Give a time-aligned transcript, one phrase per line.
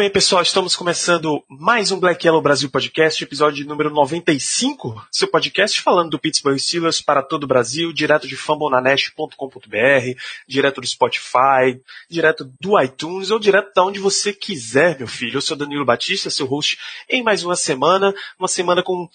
[0.00, 5.78] bem, pessoal, estamos começando mais um Black Yellow Brasil Podcast, episódio número 95, seu podcast
[5.78, 12.50] falando do Pittsburgh Steelers para todo o Brasil, direto de fambonanet.com.br, direto do Spotify, direto
[12.58, 15.36] do iTunes ou direto de onde você quiser, meu filho.
[15.36, 19.06] Eu sou Danilo Batista, seu host em mais uma semana, uma semana com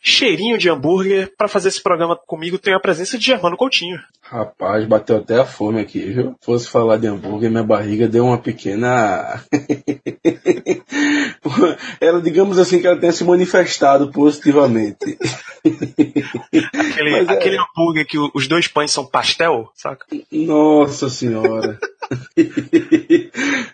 [0.00, 1.34] cheirinho de hambúrguer.
[1.36, 4.00] Para fazer esse programa comigo, tenho a presença de Germano Coutinho.
[4.32, 6.34] Rapaz, bateu até a fome aqui, viu?
[6.40, 9.44] Fosse falar de hambúrguer, minha barriga deu uma pequena.
[12.00, 15.18] ela, digamos assim, que ela tenha se manifestado positivamente.
[15.62, 20.06] Aquele, Mas é- aquele hambúrguer que os dois pães são pastel, saca?
[20.32, 21.78] Nossa senhora.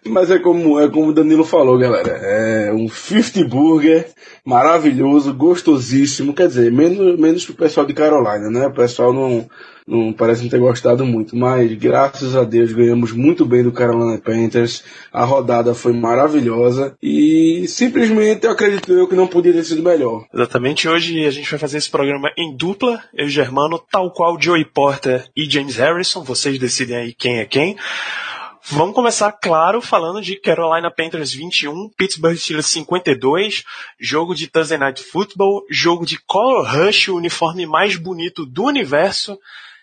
[0.04, 2.18] Mas é como, é como o Danilo falou, galera.
[2.20, 4.08] É um 50 burger
[4.44, 6.34] maravilhoso, gostosíssimo.
[6.34, 8.66] Quer dizer, menos, menos pro pessoal de Carolina, né?
[8.66, 9.48] O pessoal não,
[9.88, 11.34] não parece não ter gostado muito.
[11.34, 14.84] Mas graças a Deus ganhamos muito bem do Carolina Panthers.
[15.12, 16.96] A rodada foi maravilhosa.
[17.02, 20.26] E simplesmente eu acredito eu que não podia ter sido melhor.
[20.32, 24.40] Exatamente, hoje a gente vai fazer esse programa em dupla, eu e Germano, tal qual
[24.40, 27.76] Joey Porter e James Harrison, vocês decidem aí quem é quem.
[28.70, 33.64] Vamos começar, claro, falando de Carolina Panthers 21, Pittsburgh Steelers 52,
[33.98, 39.38] jogo de Thursday Night Football, jogo de Color Rush, o uniforme mais bonito do universo.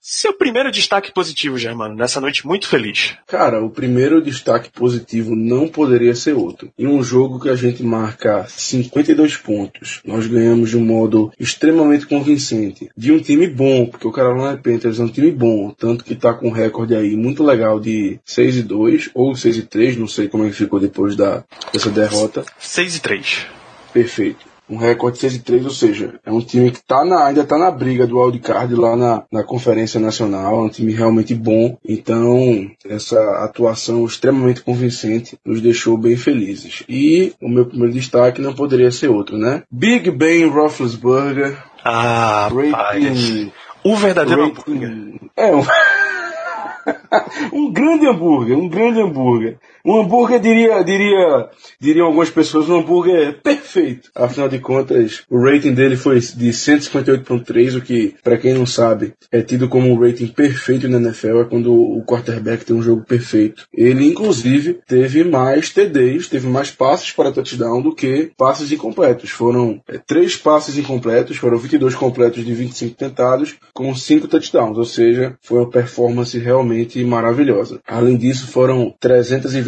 [0.08, 3.16] Seu primeiro destaque positivo, Germano, nessa noite muito feliz.
[3.26, 6.72] Cara, o primeiro destaque positivo não poderia ser outro.
[6.78, 12.06] Em um jogo que a gente marca 52 pontos, nós ganhamos de um modo extremamente
[12.06, 12.88] convincente.
[12.96, 16.36] De um time bom, porque o Carolina Panthers é um time bom, tanto que tá
[16.36, 20.08] com um recorde aí muito legal de 6 e 2 ou 6 e 3, não
[20.08, 21.44] sei como é que ficou depois da,
[21.74, 22.46] dessa derrota.
[22.60, 23.48] 6 e 3.
[23.92, 24.55] Perfeito.
[24.70, 27.58] Um recorde 6 e 3, ou seja, é um time que tá na, ainda tá
[27.58, 31.78] na briga do wildcard lá na, na Conferência Nacional, é um time realmente bom.
[31.88, 36.84] Então, essa atuação extremamente convincente nos deixou bem felizes.
[36.90, 39.64] E o meu primeiro destaque não poderia ser outro, né?
[39.72, 43.52] Big Ben Roethlisberger, Ah, rating...
[43.84, 44.90] O verdadeiro hambúrguer.
[44.90, 45.64] rating é um...
[47.54, 49.58] um grande hambúrguer, um grande hambúrguer.
[49.86, 51.48] Um hambúrguer, diria, diria,
[51.80, 54.10] diriam algumas pessoas, um hambúrguer perfeito.
[54.16, 59.14] Afinal de contas, o rating dele foi de 158.3, o que, para quem não sabe,
[59.32, 63.04] é tido como um rating perfeito na NFL, é quando o quarterback tem um jogo
[63.04, 63.68] perfeito.
[63.72, 69.30] Ele, inclusive, teve mais TDs, teve mais passes para touchdown do que passes incompletos.
[69.30, 74.86] Foram é, três passes incompletos, foram 22 completos de 25 tentados, com cinco touchdowns, ou
[74.86, 77.80] seja, foi uma performance realmente maravilhosa.
[77.88, 78.96] Além disso, foram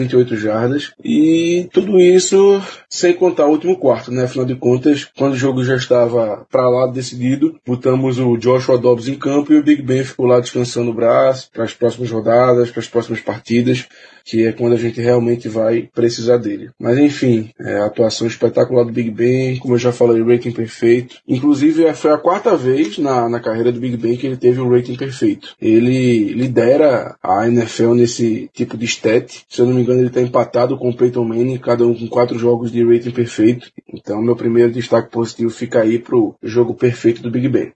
[0.08, 4.24] 328 jardas e tudo isso sem contar o último quarto, né?
[4.24, 9.08] Afinal de contas, quando o jogo já estava para lá decidido, botamos o Joshua Dobbs
[9.08, 12.72] em campo e o Big Ben ficou lá descansando o braço para as próximas rodadas,
[12.72, 13.88] para as próximas partidas
[14.28, 16.70] que é quando a gente realmente vai precisar dele.
[16.78, 21.16] Mas enfim, é, atuação espetacular do Big Ben, como eu já falei, rating perfeito.
[21.26, 24.60] Inclusive, é, foi a quarta vez na, na carreira do Big Ben que ele teve
[24.60, 25.56] um rating perfeito.
[25.62, 29.46] Ele lidera a NFL nesse tipo de stat.
[29.48, 32.08] Se eu não me engano, ele está empatado com o Peyton Manning, cada um com
[32.08, 33.72] quatro jogos de rating perfeito.
[33.94, 37.74] Então, meu primeiro destaque positivo fica aí pro jogo perfeito do Big Ben.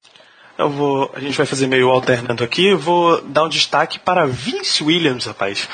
[0.58, 2.68] Eu vou, a gente vai fazer meio alternando aqui.
[2.68, 5.68] Eu vou dar um destaque para Vince Williams, rapaz.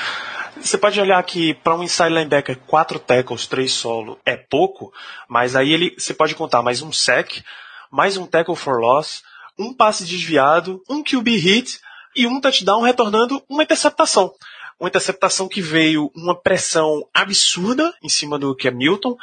[0.60, 4.92] Você pode olhar que para um inside linebacker, quatro tackles, três solo é pouco,
[5.28, 7.42] mas aí ele, você pode contar mais um sack,
[7.90, 9.22] mais um tackle for loss,
[9.58, 11.80] um passe desviado, um QB hit
[12.16, 14.32] e um touchdown retornando uma interceptação.
[14.78, 19.16] Uma interceptação que veio uma pressão absurda em cima do Cam Newton.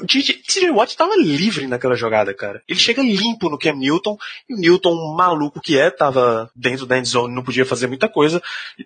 [0.00, 2.60] O TJ Watt estava livre naquela jogada, cara.
[2.66, 4.16] Ele chega limpo no Cam Newton,
[4.48, 8.42] e o Newton, maluco que é, estava dentro da endzone, não podia fazer muita coisa,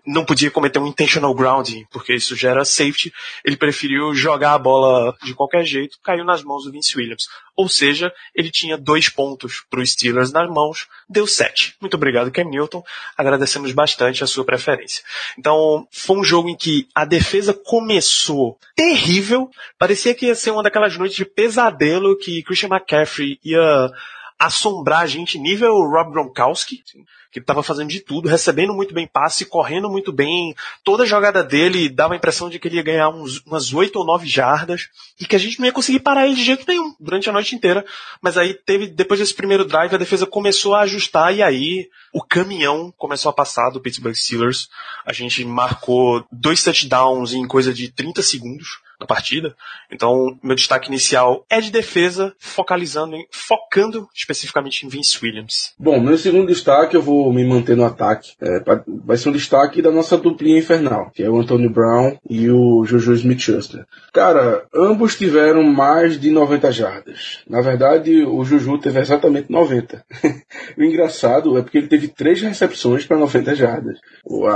[0.07, 3.11] não podia cometer um intentional grounding, porque isso gera safety.
[3.43, 7.25] Ele preferiu jogar a bola de qualquer jeito, caiu nas mãos do Vince Williams.
[7.57, 11.75] Ou seja, ele tinha dois pontos para os Steelers nas mãos, deu sete.
[11.81, 12.85] Muito obrigado, Cam Newton.
[13.17, 15.03] Agradecemos bastante a sua preferência.
[15.37, 19.51] Então, foi um jogo em que a defesa começou terrível.
[19.77, 23.91] Parecia que ia ser uma daquelas noites de pesadelo que Christian McCaffrey ia
[24.39, 26.85] assombrar a gente nível Rob Gronkowski,
[27.33, 30.55] que estava fazendo de tudo, recebendo muito bem passe, correndo muito bem.
[30.85, 34.07] Toda jogada dele dava a impressão de que ele ia ganhar uns, umas oito ou
[34.07, 34.89] nove jardas
[35.21, 37.55] e que a gente não ia conseguir parar ele de jeito nenhum durante a noite
[37.55, 37.85] inteira.
[38.23, 42.23] Mas aí teve, depois desse primeiro drive, a defesa começou a ajustar e aí o
[42.23, 44.69] caminhão começou a passar do Pittsburgh Steelers.
[45.05, 49.55] A gente marcou dois touchdowns em coisa de 30 segundos na partida.
[49.91, 55.75] Então, meu destaque inicial é de defesa, focalizando em, focando especificamente em Vince Williams.
[55.79, 58.33] Bom, meu segundo destaque eu vou me manter no ataque.
[58.41, 58.63] É,
[59.05, 62.85] vai ser um destaque da nossa duplinha infernal, que é o Antonio Brown e o
[62.85, 63.87] Jojo Smith-Schuster.
[64.13, 67.41] Cara, ambos tiveram mais de 90 jardas.
[67.49, 70.05] Na verdade, o Juju teve exatamente 90.
[70.77, 73.99] o engraçado é porque ele teve três recepções para 90 jardas.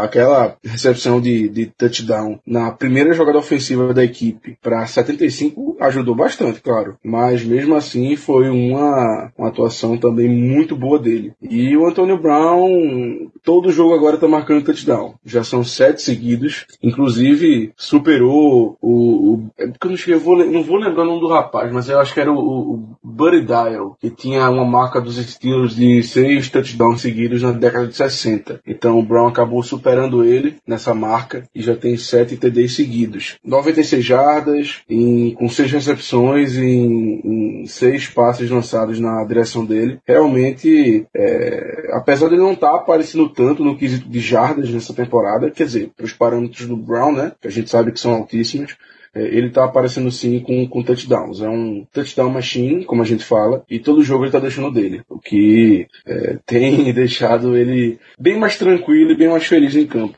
[0.03, 6.15] Aquela recepção de, de touchdown na primeira jogada ofensiva da equipe equipe para 75 ajudou
[6.15, 6.97] bastante, claro.
[7.05, 11.33] Mas mesmo assim foi uma, uma atuação também muito boa dele.
[11.41, 15.15] E o Antônio Brown, todo jogo agora está marcando touchdown.
[15.25, 16.67] Já são sete seguidos.
[16.83, 19.35] Inclusive, superou o.
[19.35, 21.73] o é porque eu não, cheguei, eu vou, não vou lembrar o nome do rapaz,
[21.73, 25.75] mas eu acho que era o, o, Buddy Dial, que tinha uma marca dos estilos
[25.75, 28.61] de seis touchdowns seguidos na década de 60.
[28.67, 33.37] Então o Brown acabou superando ele nessa marca e já tem sete TDs seguidos.
[33.45, 39.99] 96 já jardas, em, com seis recepções em, em, seis passes lançados na direção dele.
[40.07, 44.95] Realmente, é, apesar de ele não estar tá aparecendo tanto no quesito de jardas nessa
[44.95, 48.13] temporada, quer dizer, para os parâmetros do Brown, né, que a gente sabe que são
[48.15, 48.77] altíssimos,
[49.15, 51.41] é, ele está aparecendo sim com, com touchdowns.
[51.41, 55.03] É um touchdown machine, como a gente fala, e todo jogo ele está deixando dele,
[55.09, 60.17] o que é, tem deixado ele bem mais tranquilo e bem mais feliz em campo.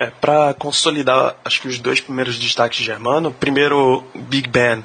[0.00, 4.82] É, para consolidar, acho que os dois primeiros destaques de Germano, primeiro, Big Ben,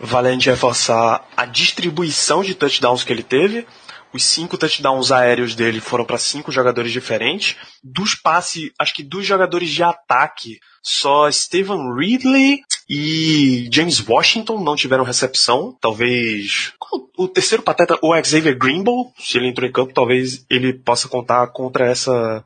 [0.00, 3.64] valendo reforçar a distribuição de touchdowns que ele teve.
[4.12, 7.54] Os cinco touchdowns aéreos dele foram para cinco jogadores diferentes.
[7.80, 14.74] Dos passes, acho que dos jogadores de ataque, só Steven Ridley e James Washington não
[14.74, 15.76] tiveram recepção.
[15.80, 16.72] Talvez
[17.16, 21.46] o terceiro pateta, o Xavier Greenbow, se ele entrou em campo, talvez ele possa contar
[21.48, 22.44] contra essa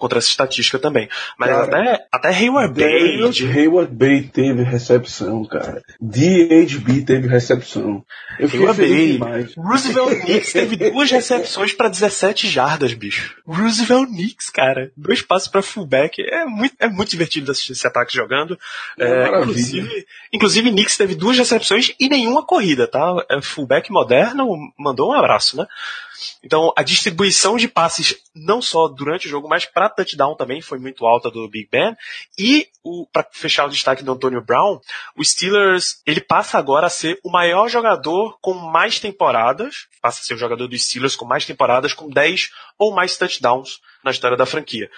[0.00, 1.08] contra essa estatística também.
[1.38, 3.20] Mas cara, até, até Hayward Bay.
[3.52, 5.82] Hayward Bay teve recepção, cara.
[6.00, 8.02] DHB teve recepção.
[8.38, 9.12] Eu Hayward Bay.
[9.12, 9.54] Demais.
[9.54, 13.36] Roosevelt Knicks teve duas recepções para 17 jardas, bicho.
[13.46, 14.90] Roosevelt Knicks, cara.
[14.96, 16.22] Dois passos para fullback.
[16.22, 18.58] É muito, é muito divertido assistir esse ataque jogando.
[18.98, 23.14] É, é, inclusive, inclusive, Knicks teve duas recepções e nenhuma corrida, tá?
[23.30, 24.48] É fullback moderno
[24.78, 25.66] mandou um abraço, né?
[26.42, 30.78] Então, a distribuição de passes, não só durante o jogo, mas para touchdown também foi
[30.78, 31.96] muito alta do Big Ben.
[32.38, 32.68] E,
[33.12, 34.80] para fechar o destaque do Antonio Brown,
[35.16, 40.24] o Steelers, ele passa agora a ser o maior jogador com mais temporadas, passa a
[40.24, 44.36] ser o jogador dos Steelers com mais temporadas, com 10 ou mais touchdowns na história
[44.36, 44.90] da franquia.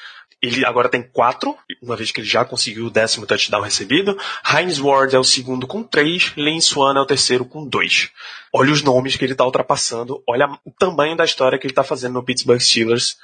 [0.43, 4.19] Ele agora tem quatro, uma vez que ele já conseguiu o décimo touchdown recebido.
[4.45, 8.11] Heinz Ward é o segundo com três, Lane Swan é o terceiro com dois.
[8.53, 11.85] Olha os nomes que ele está ultrapassando, olha o tamanho da história que ele está
[11.85, 13.17] fazendo no Pittsburgh Steelers.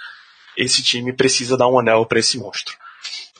[0.56, 2.76] Esse time precisa dar um anel para esse monstro.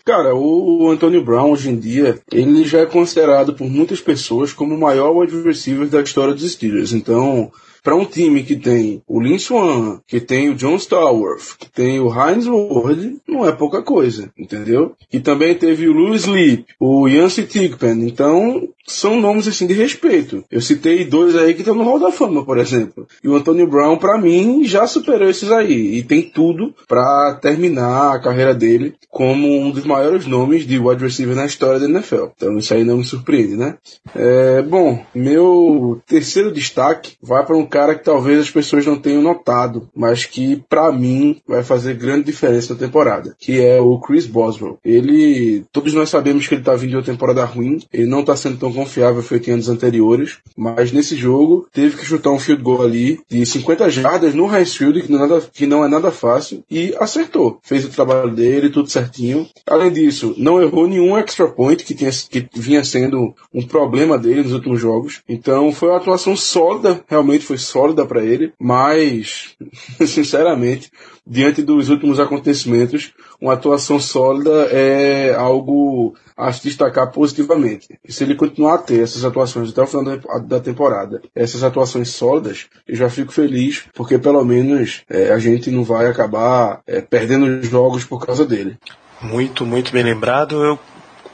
[0.05, 4.75] Cara, o Antonio Brown hoje em dia, ele já é considerado por muitas pessoas como
[4.75, 6.93] o maior wide receiver da história dos Steelers.
[6.93, 7.53] Então,
[7.83, 12.01] para um time que tem o Lin Swan, que tem o John Starworth, que tem
[12.01, 14.95] o Heinz Ward, não é pouca coisa, entendeu?
[15.13, 20.45] E também teve o Louis Leap, o Yancey Tigpen, então são nomes assim de respeito.
[20.51, 23.07] Eu citei dois aí que estão no Hall da Fama, por exemplo.
[23.23, 25.99] E o Antonio Brown, para mim, já superou esses aí.
[25.99, 31.03] E tem tudo para terminar a carreira dele como um dos maiores nomes de wide
[31.03, 32.27] receiver na história da NFL.
[32.37, 33.77] Então isso aí não me surpreende, né?
[34.15, 39.23] É, bom, meu terceiro destaque vai para um cara que talvez as pessoas não tenham
[39.23, 44.27] notado, mas que para mim vai fazer grande diferença na temporada, que é o Chris
[44.27, 44.79] Boswell.
[44.85, 48.37] Ele, todos nós sabemos que ele tá vindo de uma temporada ruim, ele não tá
[48.37, 52.63] sendo tão confiável feito em anos anteriores, mas nesse jogo teve que chutar um field
[52.63, 55.89] goal ali de 50 jardas no high field, que não, é nada, que não é
[55.89, 57.59] nada fácil, e acertou.
[57.63, 59.49] Fez o trabalho dele, tudo certinho.
[59.67, 64.43] Além disso, não errou nenhum extra point que, tinha, que vinha sendo um problema dele
[64.43, 65.23] nos últimos jogos.
[65.29, 69.57] Então foi uma atuação sólida, realmente foi sólida para ele, mas,
[70.07, 70.91] sinceramente,
[71.29, 77.99] diante dos últimos acontecimentos, uma atuação sólida é algo a se destacar positivamente.
[78.03, 80.05] E se ele continuar a ter essas atuações até o final
[80.41, 85.71] da temporada, essas atuações sólidas, eu já fico feliz, porque pelo menos é, a gente
[85.71, 88.79] não vai acabar é, perdendo jogos por causa dele.
[89.21, 90.65] Muito, muito bem lembrado.
[90.65, 90.79] Eu,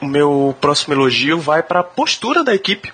[0.01, 2.91] o meu próximo elogio vai para a postura da equipe,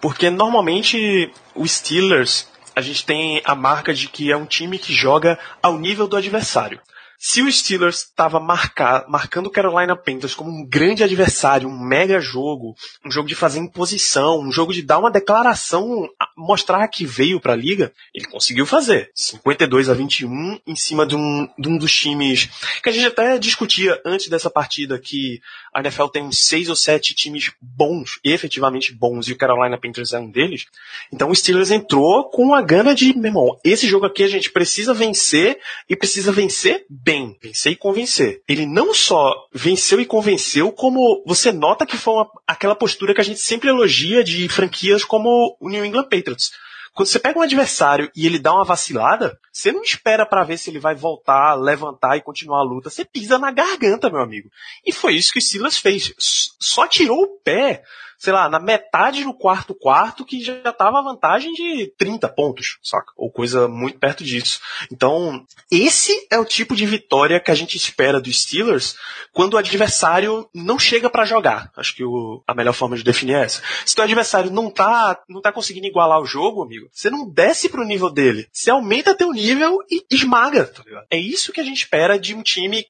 [0.00, 4.92] porque normalmente os Steelers a gente tem a marca de que é um time que
[4.92, 6.80] joga ao nível do adversário.
[7.22, 12.74] Se o Steelers estava marcando o Carolina Panthers como um grande adversário, um mega jogo,
[13.04, 17.52] um jogo de fazer imposição, um jogo de dar uma declaração, mostrar que veio para
[17.52, 19.10] a liga, ele conseguiu fazer.
[19.14, 22.48] 52 a 21 em cima de um, de um dos times
[22.82, 25.42] que a gente até discutia antes dessa partida que
[25.74, 30.18] a NFL tem seis ou sete times bons, efetivamente bons, e o Carolina Panthers é
[30.18, 30.64] um deles.
[31.12, 34.50] Então o Steelers entrou com a gana de, meu irmão, esse jogo aqui a gente
[34.50, 38.40] precisa vencer e precisa vencer bem bem, vencer e convencer.
[38.46, 43.20] Ele não só venceu e convenceu, como você nota que foi uma, aquela postura que
[43.20, 46.52] a gente sempre elogia de franquias como o New England Patriots.
[46.92, 50.56] Quando você pega um adversário e ele dá uma vacilada, você não espera para ver
[50.56, 52.90] se ele vai voltar, levantar e continuar a luta.
[52.90, 54.48] Você pisa na garganta, meu amigo.
[54.84, 56.12] E foi isso que o Silas fez.
[56.18, 57.82] Só tirou o pé
[58.20, 62.78] sei lá, na metade do quarto quarto que já estava a vantagem de 30 pontos,
[62.82, 63.10] saca?
[63.16, 64.60] Ou coisa muito perto disso.
[64.92, 68.94] Então, esse é o tipo de vitória que a gente espera dos Steelers
[69.32, 71.72] quando o adversário não chega para jogar.
[71.74, 73.62] Acho que o, a melhor forma de definir é essa.
[73.86, 77.70] Se o adversário não tá, não tá conseguindo igualar o jogo, amigo, você não desce
[77.70, 78.46] pro nível dele.
[78.52, 81.06] Você aumenta teu nível e esmaga, tá ligado?
[81.10, 82.86] É isso que a gente espera de um time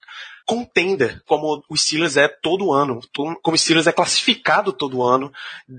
[0.47, 5.33] contender, como o Steelers é todo ano, como o Steelers é classificado todo ano,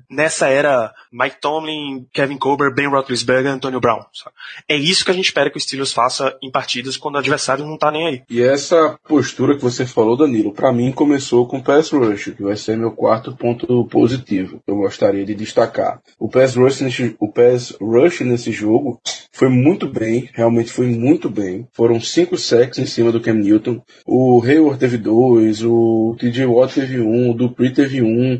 [0.09, 4.01] nessa era Mike Tomlin, Kevin Colbert, Ben Roethlisberger, Antonio Brown.
[4.13, 4.35] Sabe?
[4.67, 7.65] É isso que a gente espera que o Steelers faça em partidas quando o adversário
[7.65, 8.23] não tá nem aí.
[8.29, 12.43] E essa postura que você falou, Danilo, para mim começou com o pass rush, que
[12.43, 14.61] vai ser meu quarto ponto positivo.
[14.65, 16.01] Eu gostaria de destacar.
[16.19, 18.99] O pass rush nesse, o pass rush nesse jogo
[19.31, 21.67] foi muito bem, realmente foi muito bem.
[21.73, 23.81] Foram cinco sacks em cima do Cam Newton.
[24.05, 28.39] O Hayward teve dois, o TJ Watt teve um, o Dupree teve um.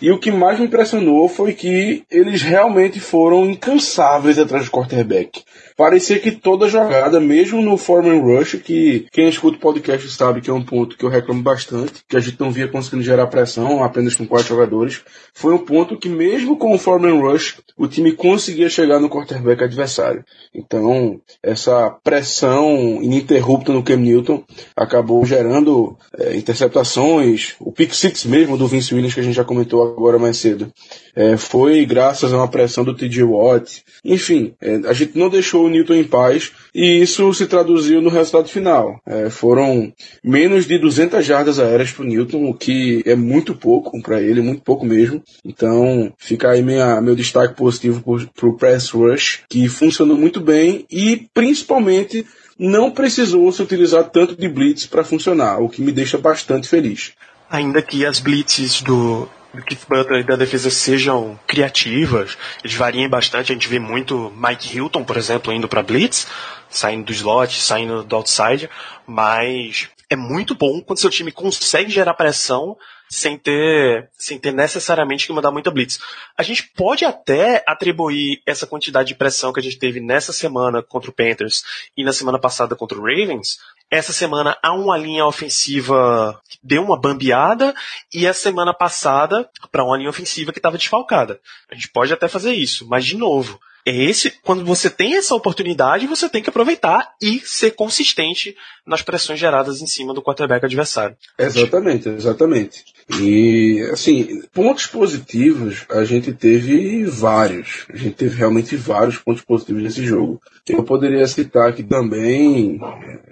[0.00, 5.42] E o que mais me impressionou foi que eles realmente foram incansáveis atrás do quarterback
[5.76, 10.50] parecia que toda jogada, mesmo no Foreman Rush, que quem escuta o podcast sabe que
[10.50, 13.84] é um ponto que eu reclamo bastante, que a gente não via conseguindo gerar pressão
[13.84, 15.02] apenas com quatro jogadores,
[15.34, 19.62] foi um ponto que mesmo com o Foreman Rush, o time conseguia chegar no quarterback
[19.62, 20.24] adversário.
[20.54, 24.42] Então, essa pressão ininterrupta no Cam Newton
[24.74, 29.44] acabou gerando é, interceptações, o pick six mesmo do Vince Williams que a gente já
[29.44, 30.72] comentou agora mais cedo.
[31.14, 33.82] É, foi graças a uma pressão do TJ Watt.
[34.04, 38.10] Enfim, é, a gente não deixou o Newton em paz e isso se traduziu no
[38.10, 39.00] resultado final.
[39.06, 39.92] É, foram
[40.22, 44.62] menos de 200 jardas aéreas para Newton, o que é muito pouco para ele, muito
[44.62, 45.22] pouco mesmo.
[45.44, 48.02] Então fica aí minha, meu destaque positivo
[48.34, 52.26] para o press rush, que funcionou muito bem e principalmente
[52.58, 57.12] não precisou se utilizar tanto de blitz para funcionar, o que me deixa bastante feliz.
[57.50, 63.08] Ainda que as blitzes do, do Keith Butler e da defesa sejam criativas, eles variem
[63.08, 63.50] bastante.
[63.50, 66.26] A gente vê muito Mike Hilton, por exemplo, indo para blitz,
[66.68, 68.70] saindo do slot, saindo do outside,
[69.06, 72.76] mas é muito bom quando seu time consegue gerar pressão
[73.08, 75.98] sem ter, sem ter necessariamente que mandar muita blitz.
[76.36, 80.82] A gente pode até atribuir essa quantidade de pressão que a gente teve nessa semana
[80.82, 81.64] contra o Panthers
[81.96, 83.58] e na semana passada contra o Ravens
[83.96, 87.74] essa semana há uma linha ofensiva que deu uma bambeada
[88.12, 91.40] e a semana passada para uma linha ofensiva que estava desfalcada.
[91.70, 95.34] A gente pode até fazer isso, mas de novo, é esse quando você tem essa
[95.34, 100.64] oportunidade, você tem que aproveitar e ser consistente nas pressões geradas em cima do quarterback
[100.64, 101.16] adversário.
[101.38, 102.84] Exatamente, exatamente.
[103.20, 107.86] E, assim, pontos positivos, a gente teve vários.
[107.92, 110.40] A gente teve realmente vários pontos positivos nesse jogo.
[110.68, 112.80] Eu poderia citar aqui também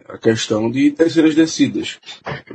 [0.08, 1.98] a questão de terceiras descidas.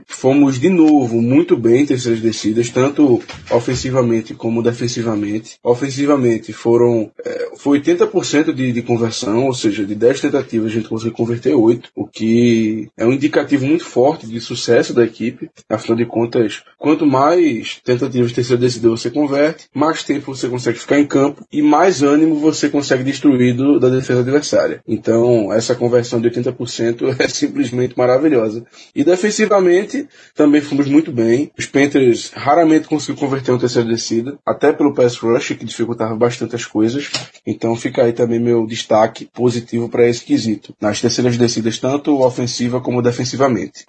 [0.05, 5.57] Fomos de novo muito bem em terceiras descidas, tanto ofensivamente como defensivamente.
[5.61, 10.87] Ofensivamente foram é, foi 80% de, de conversão, ou seja, de 10 tentativas a gente
[10.87, 15.49] conseguiu converter 8, o que é um indicativo muito forte de sucesso da equipe.
[15.69, 20.79] Afinal de contas, quanto mais tentativas de terceira descida você converte, mais tempo você consegue
[20.79, 24.81] ficar em campo e mais ânimo você consegue destruir do, da defesa adversária.
[24.87, 28.65] Então, essa conversão de 80% é simplesmente maravilhosa.
[28.95, 31.51] E defensivamente, também fomos muito bem.
[31.57, 36.55] Os Panthers raramente conseguiram converter uma terceira descida, até pelo pass rush, que dificultava bastante
[36.55, 37.09] as coisas.
[37.45, 40.73] Então, fica aí também meu destaque positivo para esse quesito.
[40.79, 43.85] Nas terceiras descidas, tanto ofensiva como defensivamente.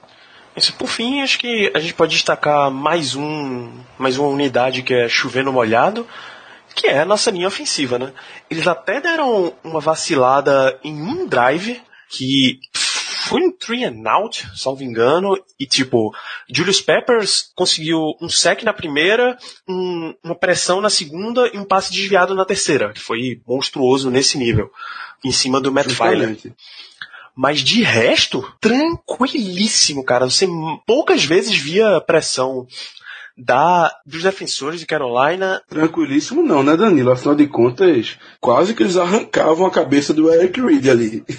[0.56, 4.92] Isso, por fim, acho que a gente pode destacar mais um, mais uma unidade que
[4.92, 6.06] é chovendo molhado,
[6.74, 8.12] que é a nossa linha ofensiva, né?
[8.50, 12.58] Eles até deram uma vacilada em um drive que
[13.30, 16.12] foi um three and out, salvo engano, e tipo,
[16.52, 21.92] Julius Peppers conseguiu um sec na primeira, um, uma pressão na segunda e um passe
[21.92, 24.70] desviado na terceira, que foi monstruoso nesse nível.
[25.24, 26.36] em cima do Matt Filer.
[27.36, 30.28] Mas de resto, tranquilíssimo, cara.
[30.28, 30.46] Você
[30.86, 32.66] poucas vezes via pressão
[33.36, 35.62] da, dos defensores de Carolina.
[35.68, 37.10] Tranquilíssimo não, né, Danilo?
[37.10, 41.24] Afinal de contas, quase que eles arrancavam a cabeça do Eric Reed ali.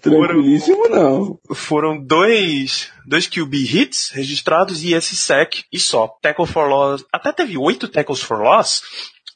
[0.00, 1.38] Tranquilíssimo não.
[1.54, 6.08] Foram dois, dois QB hits registrados e esse sec e só.
[6.20, 7.04] Tackle for loss.
[7.12, 8.82] Até teve oito tackles for loss,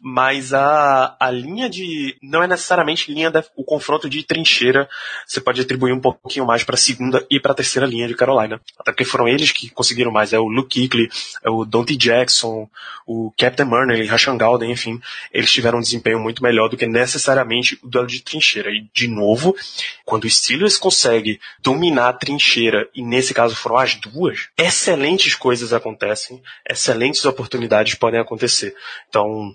[0.00, 2.16] mas a, a linha de.
[2.22, 4.88] Não é necessariamente linha da, o confronto de trincheira.
[5.26, 8.14] Você pode atribuir um pouquinho mais para a segunda e para a terceira linha de
[8.14, 8.60] Carolina.
[8.78, 10.32] Até porque foram eles que conseguiram mais.
[10.32, 11.08] É o Luke Kuechly,
[11.44, 12.68] é o Dante Jackson,
[13.06, 15.00] o Captain Murray, Rashan Galden, enfim.
[15.32, 18.70] Eles tiveram um desempenho muito melhor do que necessariamente o duelo de trincheira.
[18.70, 19.56] E, de novo,
[20.04, 25.72] quando o Steelers consegue dominar a trincheira, e nesse caso foram as duas, excelentes coisas
[25.72, 28.74] acontecem, excelentes oportunidades podem acontecer.
[29.08, 29.52] Então,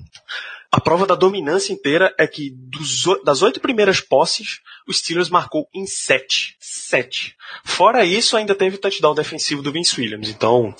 [0.71, 5.69] a prova da dominância inteira é que dos das oito primeiras posses, o Steelers marcou
[5.73, 6.55] em sete.
[6.59, 7.35] Sete.
[7.63, 10.29] Fora isso, ainda teve o touchdown defensivo do Vince Williams.
[10.29, 10.75] Então,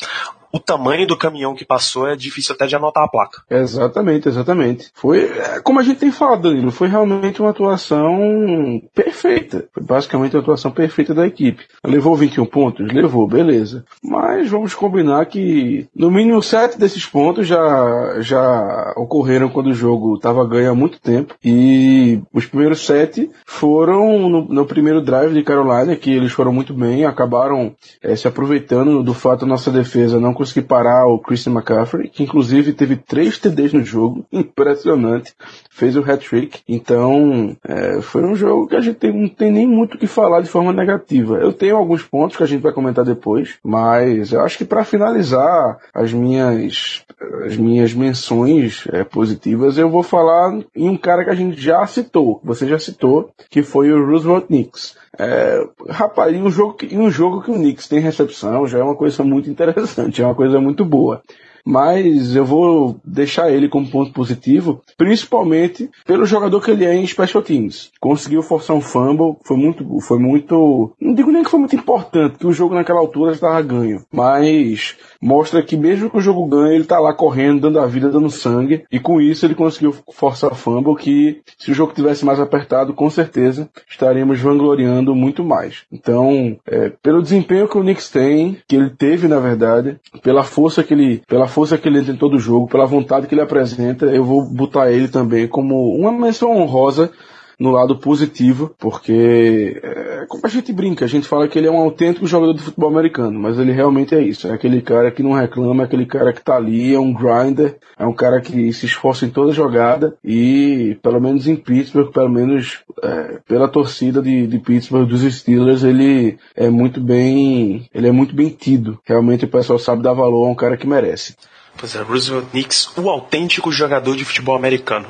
[0.53, 3.41] o tamanho do caminhão que passou é difícil até de anotar a placa.
[3.49, 4.91] Exatamente, exatamente.
[4.93, 9.65] Foi, é, como a gente tem falado, Danilo, foi realmente uma atuação perfeita.
[9.73, 11.65] Foi basicamente uma atuação perfeita da equipe.
[11.83, 12.93] Levou 21 pontos?
[12.93, 13.83] Levou, beleza.
[14.03, 20.15] Mas vamos combinar que no mínimo sete desses pontos já, já ocorreram quando o jogo
[20.15, 21.33] estava ganho há muito tempo.
[21.43, 26.75] E os primeiros sete foram no, no primeiro drive de Carolina, que eles foram muito
[26.75, 32.09] bem, acabaram eh, se aproveitando do fato nossa defesa não conseguir parar o Christian McCaffrey,
[32.09, 35.33] que inclusive teve três TDs no jogo, impressionante,
[35.69, 36.61] fez o hat-trick.
[36.67, 40.07] Então, eh, foi um jogo que a gente tem- não tem nem muito o que
[40.07, 41.37] falar de forma negativa.
[41.37, 44.83] Eu tenho alguns pontos que a gente vai comentar depois, mas eu acho que para
[44.83, 47.03] finalizar as minhas
[47.45, 51.85] as minhas menções eh, positivas, eu vou falar em um cara que a gente já
[51.87, 54.95] citou, você já citou, que foi o Roosevelt Knicks.
[55.17, 58.83] É, rapaz, em um, jogo que, um jogo que o Knicks tem recepção já é
[58.83, 61.21] uma coisa muito interessante, é uma coisa muito boa.
[61.65, 67.07] Mas eu vou deixar ele como ponto positivo, principalmente pelo jogador que ele é em
[67.07, 67.91] special teams.
[67.99, 72.37] Conseguiu forçar um fumble, foi muito, foi muito, não digo nem que foi muito importante,
[72.37, 76.45] que o jogo naquela altura já estava ganho, mas mostra que mesmo que o jogo
[76.45, 79.95] ganhe, ele tá lá correndo, dando a vida, dando sangue, e com isso ele conseguiu
[80.11, 85.83] forçar fumble que se o jogo tivesse mais apertado, com certeza estaríamos vangloriando muito mais.
[85.91, 90.83] Então, é, pelo desempenho que o Knicks tem, que ele teve na verdade, pela força
[90.83, 94.07] que ele, pela força que ele entra em todo jogo, pela vontade que ele apresenta,
[94.07, 97.11] eu vou botar ele também como uma menção honrosa
[97.59, 101.71] no lado positivo, porque é, como a gente brinca, a gente fala que ele é
[101.71, 105.23] um autêntico jogador de futebol americano, mas ele realmente é isso, é aquele cara que
[105.23, 108.71] não reclama, é aquele cara que tá ali, é um grinder, é um cara que
[108.73, 114.21] se esforça em toda jogada e pelo menos em Pittsburgh, pelo menos é, pela torcida
[114.21, 118.99] de, de Pittsburgh dos Steelers, ele é muito bem, ele é muito bem tido.
[119.05, 121.35] Realmente o pessoal sabe dar valor a um cara que merece.
[121.77, 125.07] Pois é, Roosevelt Knicks, o autêntico jogador de futebol americano.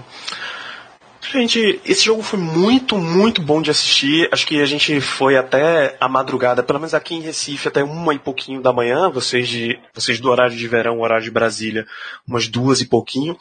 [1.34, 4.30] Gente, esse jogo foi muito, muito bom de assistir.
[4.32, 8.14] Acho que a gente foi até a madrugada, pelo menos aqui em Recife, até uma
[8.14, 9.10] e pouquinho da manhã.
[9.10, 11.88] Vocês, de, vocês do horário de verão, horário de Brasília,
[12.28, 13.36] umas duas e pouquinho.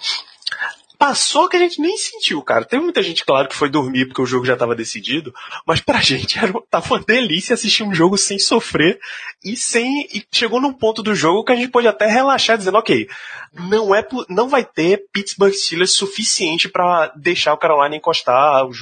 [1.02, 2.64] Passou que a gente nem sentiu, cara.
[2.64, 5.34] Teve muita gente, claro, que foi dormir porque o jogo já estava decidido,
[5.66, 9.00] mas pra gente era, tava uma delícia assistir um jogo sem sofrer
[9.44, 10.06] e sem.
[10.14, 13.08] E chegou num ponto do jogo que a gente pôde até relaxar, dizendo, ok,
[13.52, 18.72] não, é, não vai ter Pittsburgh Steelers suficiente para deixar o Carolina encostar, o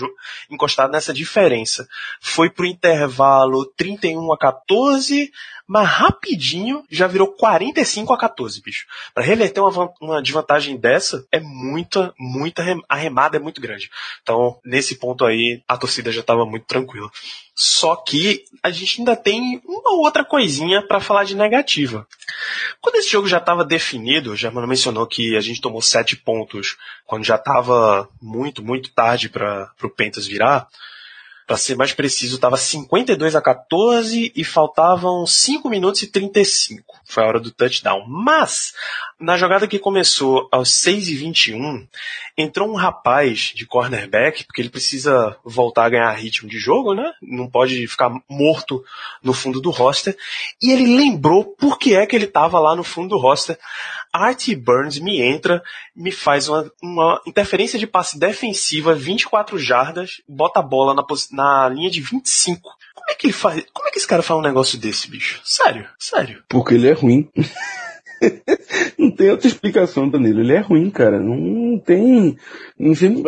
[0.51, 1.89] encostar nessa diferença.
[2.21, 5.33] Foi pro intervalo 31 a 14,
[5.71, 8.89] mas rapidinho já virou 45 a 14, bicho.
[9.15, 13.89] Para reverter uma, uma desvantagem dessa, é muita, muita a remada é muito grande.
[14.21, 17.09] Então, nesse ponto aí, a torcida já estava muito tranquila.
[17.55, 22.05] Só que a gente ainda tem uma outra coisinha para falar de negativa.
[22.81, 26.77] Quando esse jogo já estava definido, o Germano mencionou que a gente tomou sete pontos
[27.07, 30.67] quando já estava muito, muito tarde para o Pentas virar.
[31.51, 36.95] Para ser mais preciso, estava 52 a 14 e faltavam 5 minutos e 35.
[37.05, 38.05] Foi a hora do touchdown.
[38.07, 38.73] Mas,
[39.19, 41.89] na jogada que começou aos 6 e 21,
[42.39, 47.13] entrou um rapaz de cornerback, porque ele precisa voltar a ganhar ritmo de jogo, né?
[47.21, 48.85] Não pode ficar morto
[49.21, 50.17] no fundo do roster.
[50.63, 53.59] E ele lembrou por que é que ele estava lá no fundo do roster.
[54.13, 55.63] Artie Burns me entra,
[55.95, 61.69] me faz uma, uma interferência de passe defensiva, 24 jardas, bota a bola na, na
[61.69, 62.61] linha de 25.
[62.95, 63.65] Como é que ele faz?
[63.73, 65.41] Como é que esse cara faz um negócio desse, bicho?
[65.45, 66.43] Sério, sério.
[66.49, 67.29] Porque ele é ruim.
[68.99, 70.41] não tem outra explicação, Danilo.
[70.41, 71.19] Ele é ruim, cara.
[71.19, 72.37] Não tem.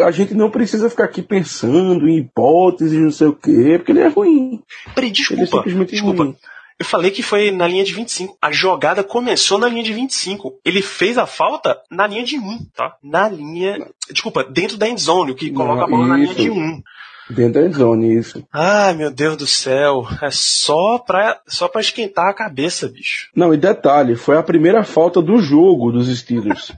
[0.05, 4.01] A gente não precisa ficar aqui pensando em hipóteses, não sei o quê, porque ele
[4.01, 4.63] é ruim.
[4.95, 5.63] Peraí, desculpa.
[5.67, 6.25] Ele é desculpa.
[6.25, 6.37] ruim.
[6.83, 8.37] Eu falei que foi na linha de 25.
[8.43, 10.59] A jogada começou na linha de 25.
[10.65, 12.97] Ele fez a falta na linha de 1, tá?
[13.01, 13.87] Na linha.
[14.11, 16.83] Desculpa, dentro da endzone, o que coloca a bola na linha de 1.
[17.31, 18.45] Dentro da endzone, isso.
[18.53, 20.07] Ai, meu Deus do céu.
[20.21, 23.29] É só pra, só pra esquentar a cabeça, bicho.
[23.35, 26.73] Não, e detalhe, foi a primeira falta do jogo dos Steelers.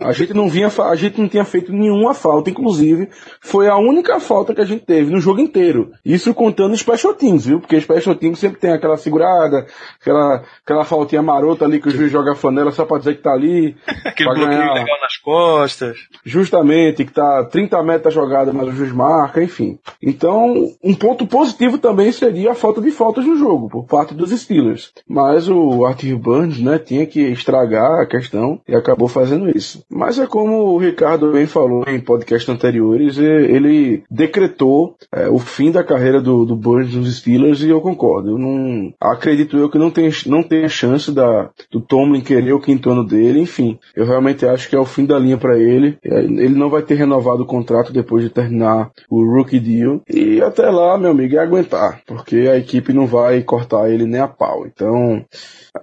[0.00, 3.08] A gente não vinha, a gente não tinha feito nenhuma falta, inclusive,
[3.40, 5.90] foi a única falta que a gente teve no jogo inteiro.
[6.04, 7.58] Isso contando os special teams, viu?
[7.58, 9.66] Porque os special teams sempre tem aquela segurada,
[10.00, 13.22] aquela, aquela faltinha marota ali que o juiz joga a flanela só pra dizer que
[13.22, 13.76] tá ali.
[14.04, 14.74] Aquele bloqueio ganhar.
[14.74, 15.98] legal nas costas.
[16.24, 19.78] Justamente, que tá 30 metros da jogada, mas o juiz marca, enfim.
[20.02, 24.30] Então, um ponto positivo também seria a falta de faltas no jogo, por parte dos
[24.30, 24.92] Steelers.
[25.08, 29.84] Mas o Arthur Burns, né, tinha que estragar a questão e acabou fazendo isso.
[29.90, 35.70] Mas é como o Ricardo bem falou em podcasts anteriores, ele decretou é, o fim
[35.70, 38.30] da carreira do, do Burns nos Steelers e eu concordo.
[38.30, 42.60] Eu não acredito eu que não tem, não tem chance da, do Tomlin querer o
[42.60, 43.78] quinto ano dele, enfim.
[43.94, 45.98] Eu realmente acho que é o fim da linha para ele.
[46.04, 49.60] É, Ele não vai ter renovado o contrato depois de terminar o rookie
[50.08, 54.20] E até lá, meu amigo, é aguentar, porque a equipe não vai cortar ele nem
[54.20, 54.66] a pau.
[54.66, 55.24] Então,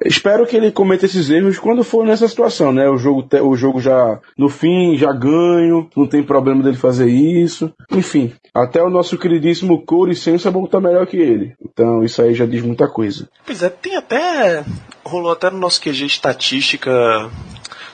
[0.03, 2.89] espero que ele cometa esses erros quando for nessa situação, né?
[2.89, 7.09] O jogo, te- o jogo já, no fim, já ganho, não tem problema dele fazer
[7.09, 7.71] isso.
[7.91, 11.53] Enfim, até o nosso queridíssimo Corey Sensible tá melhor que ele.
[11.63, 13.27] Então, isso aí já diz muita coisa.
[13.45, 14.63] Pois é, tem até.
[15.03, 16.91] Rolou até no nosso QG estatística,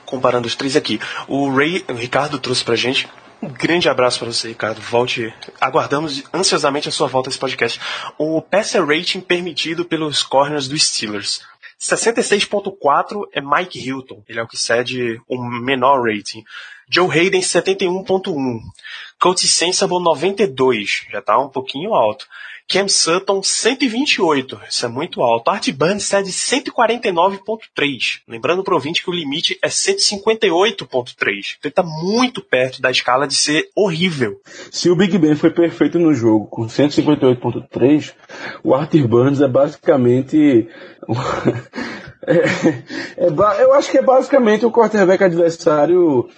[0.06, 1.00] comparando os três aqui.
[1.28, 3.08] O Ray, o Ricardo trouxe pra gente.
[3.41, 4.80] Um grande abraço pra você, Ricardo.
[4.82, 5.34] Volte.
[5.60, 7.80] Aguardamos ansiosamente a sua volta a esse podcast.
[8.17, 11.41] O passer rating permitido pelos corners dos Steelers.
[11.80, 14.23] 66.4 é Mike Hilton.
[14.30, 16.43] Ele é o que cede o menor rating.
[16.88, 18.60] Joe Hayden 71.1.
[19.19, 21.08] Coach Sensible 92.
[21.10, 22.27] Já tá um pouquinho alto.
[22.67, 25.50] Cam Sutton 128, isso é muito alto.
[25.50, 28.21] Art Burns cede 149.3.
[28.28, 31.56] Lembrando pro ouvinte que o limite é 158.3.
[31.58, 34.39] Então ele tá muito perto da escala de ser horrível.
[34.71, 38.13] Se o Big Ben foi perfeito no jogo com 158.3,
[38.63, 40.67] o Arthur Burns é basicamente.
[42.28, 46.30] É- é eu acho que é basicamente o quarterback adversário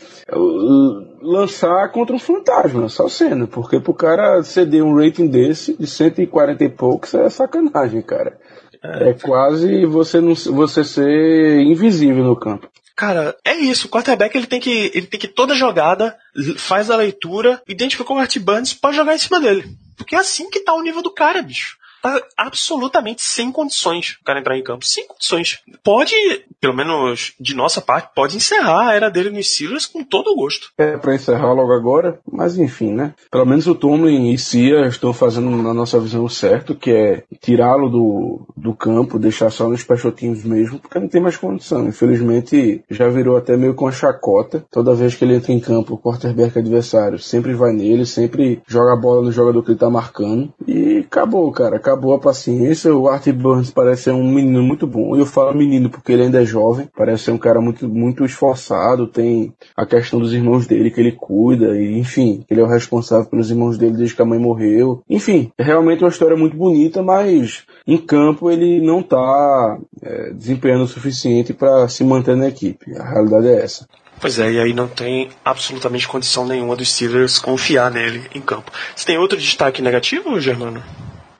[1.22, 6.64] lançar contra um fantasma, só sendo, porque pro cara ceder um rating desse, de 140
[6.64, 8.38] e poucos, é sacanagem, cara.
[8.82, 12.68] É quase você, não, você ser invisível no campo.
[12.96, 13.88] Cara, é isso.
[13.88, 16.16] O quarterback ele tem que, ele tem que toda jogada
[16.58, 19.66] faz a leitura, identificou o Art Burns pode jogar em cima dele.
[19.98, 21.78] Porque é assim que tá o nível do cara, bicho.
[22.04, 24.86] Tá absolutamente sem condições o cara entrar em campo.
[24.86, 25.62] Sem condições.
[25.82, 26.14] Pode,
[26.60, 30.36] pelo menos de nossa parte, pode encerrar a era dele nos Steelers com todo o
[30.36, 30.68] gosto.
[30.78, 33.14] É pra encerrar logo agora, mas enfim, né?
[33.32, 37.90] Pelo menos o Tomlin e Cia estão fazendo na nossa visão certo, que é tirá-lo
[37.90, 41.88] do, do campo, deixar só nos teams mesmo, porque não tem mais condição.
[41.88, 44.66] Infelizmente, já virou até meio com a chacota.
[44.70, 48.92] Toda vez que ele entra em campo, o quarterback adversário sempre vai nele, sempre joga
[48.92, 50.54] a bola no jogador que ele tá marcando.
[50.68, 51.78] E acabou, cara.
[51.78, 52.96] Acabou a paciência.
[52.96, 55.16] O Art Burns parece ser um menino muito bom.
[55.16, 56.90] Eu falo menino porque ele ainda é jovem.
[56.96, 59.08] Parece ser um cara muito, muito esforçado.
[59.08, 61.78] Tem a questão dos irmãos dele que ele cuida.
[61.78, 65.02] E, enfim, ele é o responsável pelos irmãos dele desde que a mãe morreu.
[65.10, 70.84] Enfim, é realmente uma história muito bonita, mas em campo ele não tá é, desempenhando
[70.84, 72.96] o suficiente para se manter na equipe.
[72.98, 73.88] A realidade é essa.
[74.24, 78.72] Pois é, e aí não tem absolutamente condição nenhuma dos Steelers confiar nele em campo.
[78.96, 80.82] Você tem outro destaque negativo, Germano?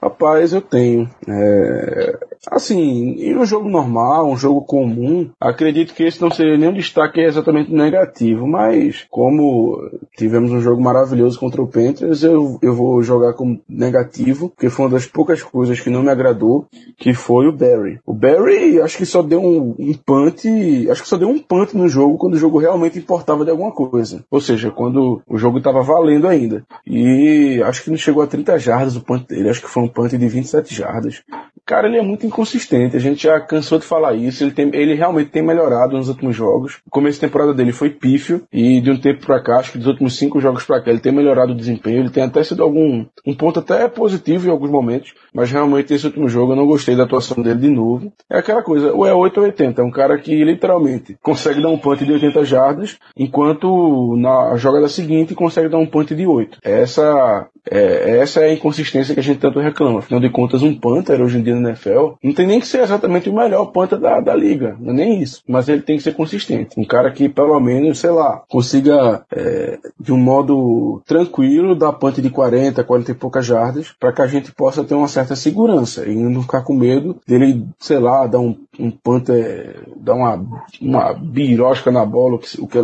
[0.04, 1.10] Rapaz, eu tenho.
[1.26, 6.74] É, Assim, em um jogo normal, um jogo comum, acredito que esse não seria nenhum
[6.74, 13.02] destaque exatamente negativo, mas como tivemos um jogo maravilhoso contra o Panthers, eu, eu vou
[13.02, 17.48] jogar como negativo, porque foi uma das poucas coisas que não me agradou, que foi
[17.48, 18.00] o Barry.
[18.06, 20.46] O Barry, acho que só deu um, um punt,
[20.92, 23.72] acho que só deu um punt no jogo quando o jogo realmente importava de alguma
[23.72, 24.24] coisa.
[24.30, 26.66] Ou seja, quando o jogo estava valendo ainda.
[26.86, 29.88] E acho que não chegou a 30 jardas o punt dele, acho que foi um
[29.88, 31.24] punt de 27 jardas.
[31.66, 32.98] Cara, ele é muito inconsistente.
[32.98, 34.44] A gente já cansou de falar isso.
[34.44, 36.80] Ele, tem, ele realmente tem melhorado nos últimos jogos.
[36.86, 38.44] O começo da temporada dele foi pífio.
[38.52, 41.00] E de um tempo pra cá, acho que dos últimos cinco jogos pra cá, ele
[41.00, 42.00] tem melhorado o desempenho.
[42.00, 45.14] Ele tem até sido algum um ponto até positivo em alguns momentos.
[45.34, 48.12] Mas realmente esse último jogo eu não gostei da atuação dele de novo.
[48.30, 49.82] É aquela coisa, ou é 8 ou 80.
[49.82, 54.88] É um cara que literalmente consegue dar um punt de 80 jardas, enquanto na jogada
[54.90, 56.60] seguinte consegue dar um punt de 8.
[56.64, 60.00] Essa É, essa é a inconsistência que a gente tanto reclama.
[60.00, 62.82] Afinal de contas, um Panther hoje em dia no NFL não tem nem que ser
[62.82, 64.78] exatamente o melhor Panther da, da liga.
[64.80, 65.44] Não é nem isso.
[65.48, 66.80] Mas ele tem que ser consistente.
[66.80, 72.22] Um cara que, pelo menos, sei lá, consiga, é, de um modo tranquilo, dar punch
[72.22, 76.08] de 40, 40 e poucas jardas, para que a gente possa ter uma certa segurança
[76.08, 80.42] e não ficar com medo dele, sei lá, dar um, um Panther, dar uma,
[80.82, 82.80] uma birosca na bola, o que, o que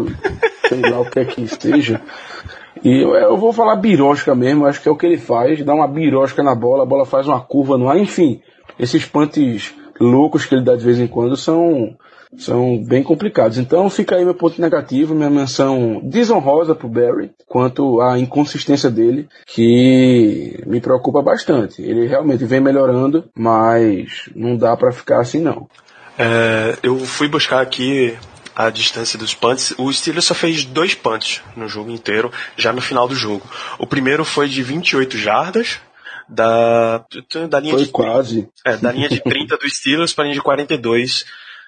[0.67, 2.01] sei lá o que é que esteja.
[2.83, 5.73] E eu, eu vou falar birosca mesmo, acho que é o que ele faz, dá
[5.73, 8.41] uma birosca na bola, a bola faz uma curva no ar, enfim,
[8.79, 11.95] esses punts loucos que ele dá de vez em quando são
[12.37, 13.57] são bem complicados.
[13.57, 19.27] Então fica aí meu ponto negativo, minha menção desonrosa pro Barry, quanto à inconsistência dele,
[19.47, 21.81] que me preocupa bastante.
[21.81, 25.67] Ele realmente vem melhorando, mas não dá para ficar assim não.
[26.17, 28.15] É, eu fui buscar aqui
[28.55, 29.73] a distância dos punts.
[29.77, 33.41] O Steelers só fez dois punts no jogo inteiro, já no final do jogo.
[33.79, 35.79] O primeiro foi de 28 jardas,
[36.29, 37.03] da,
[37.49, 38.47] da linha Foi de quase.
[38.65, 41.25] é, da linha de 30 do Steelers para a linha de 42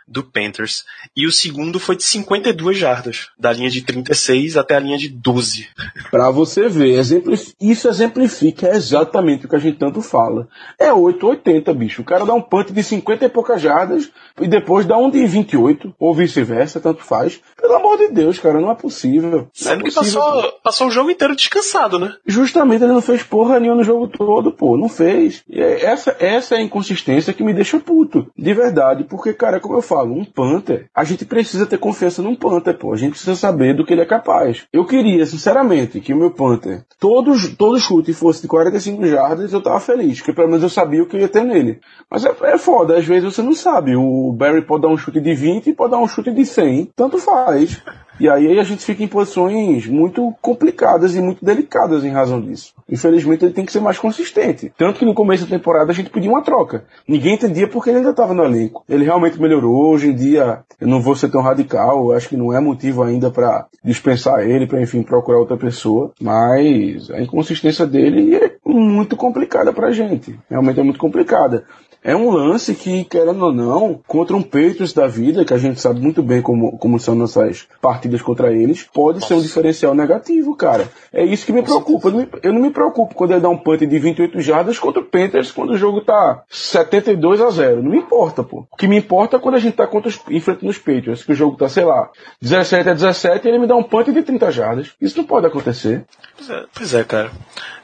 [0.08, 0.84] do Panthers.
[1.16, 5.10] E o segundo foi de 52 jardas, da linha de 36 até a linha de
[5.10, 5.68] 12.
[6.10, 10.48] Pra você ver, exemplif- isso exemplifica exatamente o que a gente tanto fala.
[10.80, 12.02] É 880, bicho.
[12.02, 15.26] O cara dá um punch de 50 e poucas jardas e depois dá um de
[15.26, 17.40] 28, ou vice-versa, tanto faz.
[17.60, 19.42] Pelo amor de Deus, cara, não é possível.
[19.42, 22.14] É Sendo que possível, passou, passou o jogo inteiro descansado, né?
[22.26, 24.78] Justamente ele não fez porra nenhuma no jogo todo, pô.
[24.78, 25.44] Não fez.
[25.50, 28.28] E é- essa, essa é a inconsistência que me deixa puto.
[28.38, 29.04] De verdade.
[29.06, 32.94] Porque, cara, como eu falo, um Panther, a gente precisa ter confiança num Panther, pô.
[32.94, 34.66] A gente precisa saber do que ele é capaz.
[34.72, 39.62] Eu queria, sinceramente, que o meu Panther, todo, todo chute fosse de 45 jardas, eu
[39.62, 40.20] tava feliz.
[40.20, 41.82] Porque pelo menos eu sabia o que eu ia ter nele.
[42.10, 43.96] Mas é, é foda, às vezes você não sabe.
[43.96, 46.92] O Barry pode dar um chute de 20 e pode dar um chute de 100.
[46.96, 47.82] Tanto faz.
[48.22, 52.72] E aí a gente fica em posições muito complicadas e muito delicadas em razão disso.
[52.88, 54.72] Infelizmente ele tem que ser mais consistente.
[54.78, 56.86] Tanto que no começo da temporada a gente pediu uma troca.
[57.08, 58.84] Ninguém entendia porque ele ainda estava no elenco.
[58.88, 59.92] Ele realmente melhorou.
[59.92, 62.12] Hoje em dia eu não vou ser tão radical.
[62.12, 66.12] Eu acho que não é motivo ainda para dispensar ele, para enfim procurar outra pessoa.
[66.22, 70.40] Mas a inconsistência dele é muito complicada pra gente.
[70.50, 71.66] Realmente é muito complicada.
[72.04, 75.80] É um lance que, querendo ou não, contra um Patriots da vida, que a gente
[75.80, 80.56] sabe muito bem como, como são nossas partidas contra eles, pode ser um diferencial negativo,
[80.56, 80.90] cara.
[81.14, 82.08] É isso que me preocupa.
[82.08, 84.80] Eu não me, eu não me preocupo quando ele dá um punt de 28 jardas
[84.80, 87.84] contra o Panthers quando o jogo tá 72 a 0.
[87.84, 88.66] Não me importa, pô.
[88.72, 91.34] O que me importa é quando a gente tá contra os, enfrentando os Patriots, que
[91.34, 92.10] o jogo tá, sei lá,
[92.42, 94.92] 17 a 17 e ele me dá um punt de 30 jardas.
[95.00, 96.04] Isso não pode acontecer.
[96.36, 97.32] Pois é, pois é cara.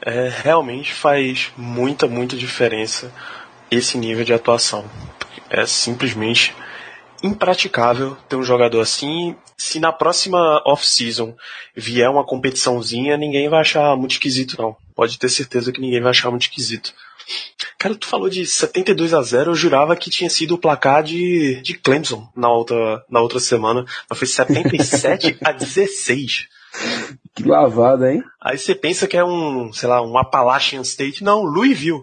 [0.04, 3.12] É, realmente faz muita, muita diferença
[3.70, 4.84] esse nível de atuação.
[5.50, 6.54] É simplesmente
[7.22, 9.36] impraticável ter um jogador assim.
[9.56, 11.34] Se na próxima off-season
[11.76, 14.76] vier uma competiçãozinha, ninguém vai achar muito esquisito, não.
[14.94, 16.92] Pode ter certeza que ninguém vai achar muito esquisito.
[17.78, 21.60] Cara, tu falou de 72 a 0, eu jurava que tinha sido o placar de,
[21.62, 26.48] de Clemson na outra, na outra semana, mas foi 77 a 16.
[27.38, 28.20] Que lavada, hein?
[28.42, 31.22] Aí você pensa que é um, sei lá, um Appalachian State.
[31.22, 32.02] Não, Louisville.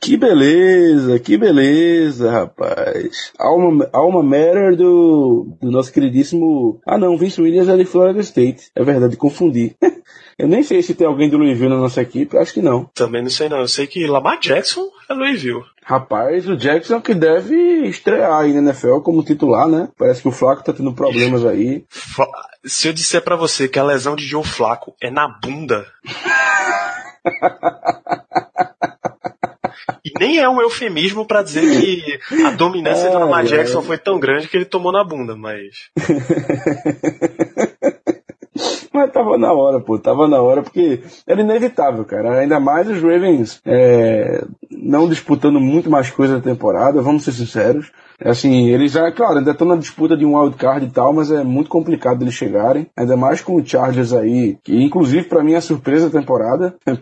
[0.00, 3.30] Que beleza, que beleza, rapaz.
[3.38, 6.80] Alma, alma matter do, do nosso queridíssimo.
[6.86, 8.70] Ah, não, Vince Williams é de Florida State.
[8.74, 9.76] É verdade, confundi.
[10.38, 12.86] Eu nem sei se tem alguém do Louisville na nossa equipe, acho que não.
[12.94, 13.58] Também não sei não.
[13.58, 15.62] Eu sei que Lamar Jackson é Louisville.
[15.84, 17.54] Rapaz, o Jackson é que deve
[17.86, 19.90] estrear aí na NFL como titular, né?
[19.98, 21.84] Parece que o Flaco tá tendo problemas aí.
[22.64, 25.86] Se eu disser pra você que a lesão de Joe Flaco é na bunda.
[30.02, 33.44] E nem é um eufemismo pra dizer que a dominância do Ai, Lamar.
[33.44, 35.90] Jackson foi tão grande que ele tomou na bunda, mas.
[38.92, 42.40] Mas tava na hora, pô, tava na hora, porque era inevitável, cara.
[42.40, 47.90] Ainda mais os Ravens é, não disputando muito mais coisa da temporada, vamos ser sinceros.
[48.24, 51.30] Assim, eles já, claro, ainda estão na disputa de um wild card e tal, mas
[51.30, 52.86] é muito complicado eles chegarem.
[52.96, 56.74] Ainda mais com o Chargers aí, que inclusive pra mim é surpresa da temporada.
[56.86, 56.96] É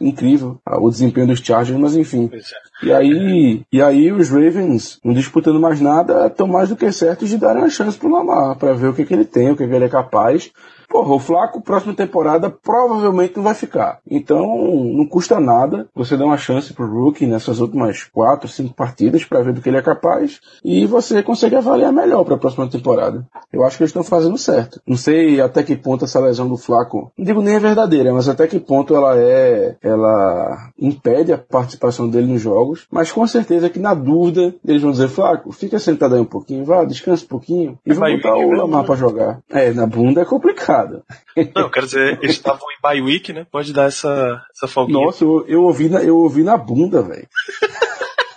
[0.00, 2.30] incrível ah, o desempenho dos Chargers, mas enfim.
[2.32, 2.86] É.
[2.86, 7.28] E aí, e aí os Ravens, não disputando mais nada, estão mais do que certos
[7.28, 9.66] de darem uma chance pro Lamar, pra ver o que, que ele tem, o que,
[9.66, 10.50] que ele é capaz.
[10.92, 14.00] Porra, o Flaco, próxima temporada, provavelmente não vai ficar.
[14.08, 14.44] Então,
[14.92, 19.40] não custa nada você dar uma chance pro Rookie nessas últimas quatro, cinco partidas para
[19.40, 23.26] ver do que ele é capaz e você consegue avaliar melhor para a próxima temporada.
[23.50, 24.82] Eu acho que eles estão fazendo certo.
[24.86, 28.28] Não sei até que ponto essa lesão do Flaco, não digo nem é verdadeira, mas
[28.28, 33.70] até que ponto ela é, ela impede a participação dele nos jogos, mas com certeza
[33.70, 37.28] que na dúvida eles vão dizer, Flaco, fica sentado aí um pouquinho, vá, descansa um
[37.28, 38.86] pouquinho e vamos Vai botar o mesmo, Lamar né?
[38.86, 39.38] pra jogar.
[39.50, 40.81] É, na bunda é complicado.
[40.82, 41.04] Errado.
[41.54, 43.46] Não, quero dizer, eles estavam em bye week, né?
[43.50, 45.04] Pode dar essa, essa folguinha.
[45.04, 47.28] Nossa, eu, eu, ouvi, na, eu ouvi na bunda, velho.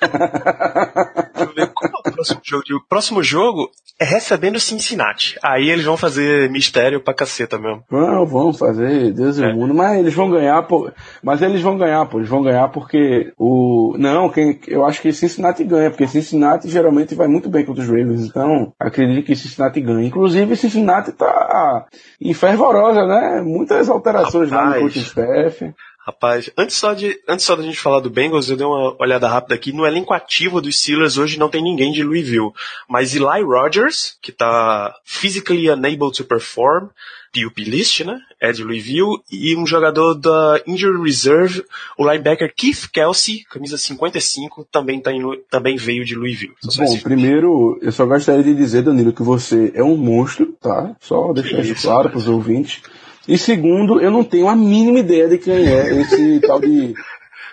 [2.32, 2.64] É próximo jogo.
[2.84, 5.38] O próximo jogo é recebendo Cincinnati.
[5.42, 7.82] Aí eles vão fazer mistério pra caceta mesmo.
[7.90, 9.48] Vão, vão fazer, Deus e É.
[9.48, 10.92] o mundo, mas eles vão ganhar, pô.
[11.24, 12.18] Mas eles vão ganhar, pô.
[12.18, 13.96] Eles vão ganhar porque o.
[13.98, 17.88] Não, quem, eu acho que Cincinnati ganha, porque Cincinnati geralmente vai muito bem contra os
[17.88, 18.26] Ravens.
[18.26, 20.06] Então, acredito que Cincinnati ganha.
[20.06, 21.86] Inclusive, Cincinnati tá
[22.20, 23.42] em fervorosa, né?
[23.46, 24.82] Muitas alterações lá no Rapaz.
[24.84, 25.74] coaching staff.
[26.06, 29.28] Rapaz, antes só, de, antes só da gente falar do Bengals, eu dei uma olhada
[29.28, 29.74] rápida aqui.
[29.74, 32.52] No elenco ativo dos Steelers hoje não tem ninguém de Louisville.
[32.88, 36.90] Mas Eli Rogers, que tá physically unable to perform,
[37.34, 38.20] PUP list, né?
[38.40, 39.20] É de Louisville.
[39.32, 41.66] E um jogador da Injury Reserve,
[41.98, 46.54] o linebacker Keith Kelsey, camisa 55, também, tá em, também veio de Louisville.
[46.78, 50.96] Bom, primeiro, eu só gostaria de dizer, Danilo, que você é um monstro, tá?
[51.02, 52.82] Só deixar isso isso, claro os ouvintes.
[53.28, 56.94] E segundo, eu não tenho a mínima ideia de quem é esse tal de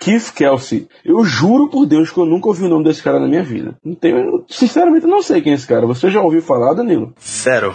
[0.00, 0.88] Keith Kelsey.
[1.04, 3.74] Eu juro por Deus que eu nunca ouvi o nome desse cara na minha vida.
[3.84, 5.86] Não tenho, sinceramente, eu não sei quem é esse cara.
[5.86, 7.14] Você já ouviu falar, Danilo?
[7.20, 7.74] Zero.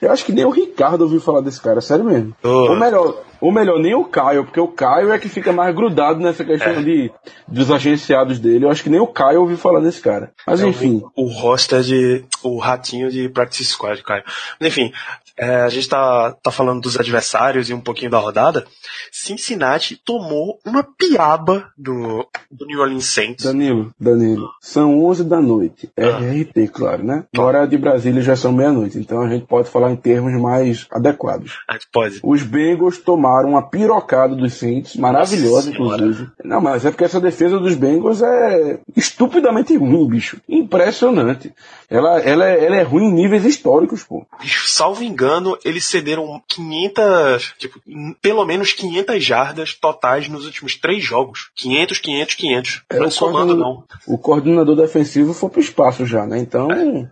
[0.00, 2.34] Eu acho que nem o Ricardo ouviu falar desse cara, sério mesmo.
[2.42, 2.48] Ô.
[2.48, 6.20] Ou melhor, ou melhor, nem o Caio, porque o Caio é que fica mais grudado
[6.20, 6.82] nessa questão É.
[6.82, 7.10] de
[7.46, 8.64] dos agenciados dele.
[8.64, 10.32] Eu acho que nem o Caio ouviu falar desse cara.
[10.46, 11.02] Mas enfim.
[11.16, 12.24] O roster de.
[12.42, 14.22] O ratinho de Practice Squad, Caio.
[14.58, 14.92] Mas, enfim,
[15.36, 18.64] é, a gente tá, tá falando dos adversários e um pouquinho da rodada.
[19.10, 23.44] Cincinnati tomou uma piaba do, do New Orleans Saints.
[23.44, 25.90] Danilo, Danilo, são 11 da noite.
[25.96, 26.18] É Ah.
[26.18, 27.24] RT, claro, né?
[27.34, 31.60] Agora de Brasília já são meia-noite, então a gente pode falar em termos mais adequados.
[31.68, 32.20] A gente pode.
[32.22, 36.28] Os Bengals tomaram uma pirocada dos Saints, maravilhosa, inclusive.
[36.44, 40.40] Não, mas é porque essa defesa dos Bengals é estupidamente ruim, bicho.
[40.48, 41.52] Impressionante.
[41.88, 44.24] Ela, ela, é, ela é ruim em níveis históricos, pô.
[44.40, 47.80] Bicho, salvo engano, eles cederam 500, tipo,
[48.20, 51.50] pelo menos 500 jardas totais nos últimos três jogos.
[51.56, 52.82] 500, 500, 500.
[52.90, 53.84] É, não somando, não.
[54.06, 56.38] O coordenador defensivo foi pro espaço já, né?
[56.38, 56.68] Então,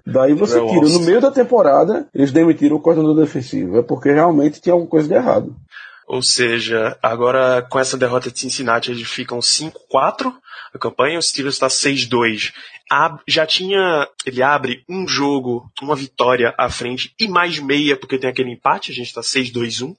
[0.06, 0.98] daí você Terrell tira.
[0.98, 3.78] No meio da temporada, eles demitiram o coordenador defensivo.
[3.78, 5.54] É porque realmente tinha alguma coisa de errado.
[6.12, 10.34] Ou seja, agora com essa derrota de Cincinnati, eles ficam 5-4
[10.72, 12.52] a campanha, o Steelers está 6-2.
[13.26, 18.28] Já tinha, ele abre um jogo, uma vitória à frente e mais meia, porque tem
[18.28, 19.94] aquele empate, a gente está 6-2-1.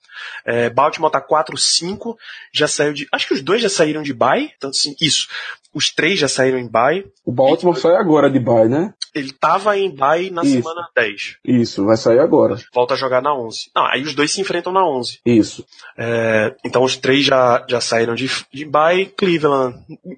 [0.45, 2.15] É, Baltimore está 4-5,
[2.53, 5.27] já saiu de, acho que os dois já saíram de bye, tanto assim, isso.
[5.73, 7.05] Os três já saíram em bye.
[7.25, 8.93] O Baltimore sai agora de bye, né?
[9.15, 10.53] Ele estava em bye na Isso.
[10.53, 11.37] semana 10.
[11.45, 12.57] Isso, vai sair agora.
[12.73, 13.71] Volta a jogar na 11.
[13.75, 15.19] Não, aí os dois se enfrentam na 11.
[15.25, 15.65] Isso.
[15.97, 19.05] É, então os três já, já saíram de, de bye.
[19.05, 19.77] Cleveland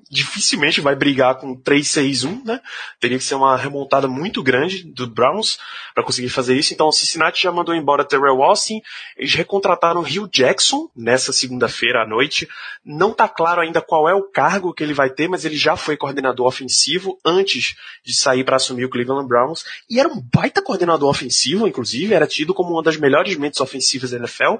[0.09, 2.59] dificilmente vai brigar com 3-6-1, né?
[2.99, 5.57] Teria que ser uma remontada muito grande do Browns
[5.93, 6.73] para conseguir fazer isso.
[6.73, 8.81] Então o Cincinnati já mandou embora Terrell Austin.
[9.17, 12.47] Eles recontrataram Rio Jackson nessa segunda-feira à noite.
[12.85, 15.75] Não tá claro ainda qual é o cargo que ele vai ter, mas ele já
[15.75, 19.63] foi coordenador ofensivo antes de sair para assumir o Cleveland Browns.
[19.89, 24.11] E era um baita coordenador ofensivo, inclusive, era tido como uma das melhores mentes ofensivas
[24.11, 24.57] da NFL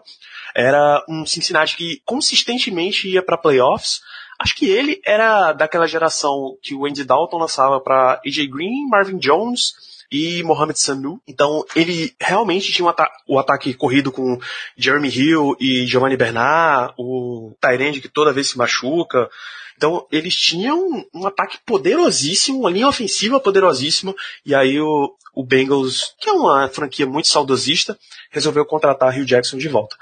[0.56, 4.02] era um Cincinnati que consistentemente ia para playoffs.
[4.44, 9.18] Acho que ele era daquela geração que o Andy Dalton lançava para AJ Green, Marvin
[9.18, 9.72] Jones
[10.12, 11.22] e Mohamed Sanu.
[11.26, 14.38] Então ele realmente tinha um ata o ataque corrido com
[14.76, 19.30] Jeremy Hill e Giovanni Bernard, o Tyrande que toda vez se machuca.
[19.78, 24.14] Então eles tinham um ataque poderosíssimo, uma linha ofensiva poderosíssima,
[24.46, 27.98] e aí o, o Bengals, que é uma franquia muito saudosista,
[28.30, 29.96] resolveu contratar Rio Jackson de volta.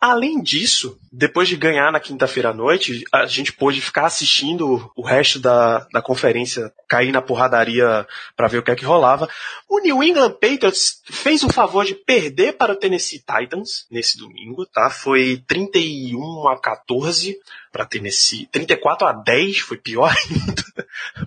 [0.00, 5.02] Além disso, depois de ganhar na quinta-feira à noite, a gente pôde ficar assistindo o
[5.02, 8.06] resto da, da conferência cair na porradaria
[8.36, 9.28] para ver o que é que rolava.
[9.68, 14.64] O New England Patriots fez o favor de perder para o Tennessee Titans nesse domingo,
[14.66, 14.88] tá?
[14.88, 17.36] Foi 31 a 14
[17.78, 20.64] para Tennessee, 34 a 10, foi pior ainda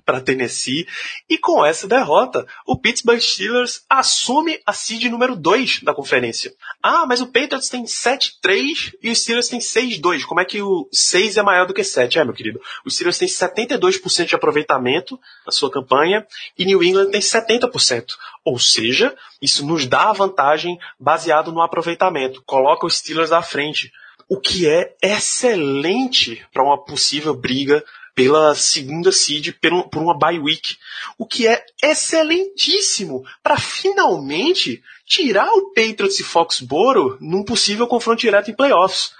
[0.06, 0.86] para Tennessee.
[1.30, 6.54] E com essa derrota, o Pittsburgh Steelers assume a seed número 2 da conferência.
[6.84, 10.26] Ah, mas o Patriots tem 7-3 e os Steelers tem 6-2.
[10.26, 12.20] Como é que o 6 é maior do que 7?
[12.20, 12.60] É, meu querido.
[12.84, 18.08] Os Steelers têm 72% de aproveitamento na sua campanha e New England tem 70%.
[18.44, 22.44] Ou seja, isso nos dá a vantagem baseado no aproveitamento.
[22.46, 23.90] Coloca os Steelers à frente.
[24.34, 27.84] O que é excelente para uma possível briga
[28.16, 29.54] pela segunda seed
[29.92, 30.78] por, uma bye week.
[31.18, 38.50] O que é excelentíssimo para finalmente tirar o Patriots e Foxboro num possível confronto direto
[38.50, 39.12] em playoffs.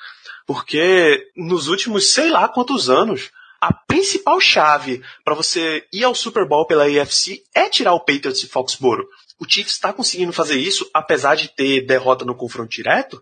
[0.48, 6.48] Porque nos últimos sei lá quantos anos, a principal chave para você ir ao Super
[6.48, 9.10] Bowl pela AFC é tirar o Patriots e Foxboro.
[9.38, 13.22] O Chiefs está conseguindo fazer isso, apesar de ter derrota no confronto direto,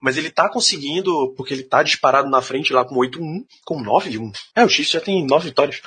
[0.00, 4.32] mas ele tá conseguindo, porque ele tá disparado na frente lá com 8-1, com 9-1.
[4.54, 5.80] É, o Chiefs já tem 9 vitórias.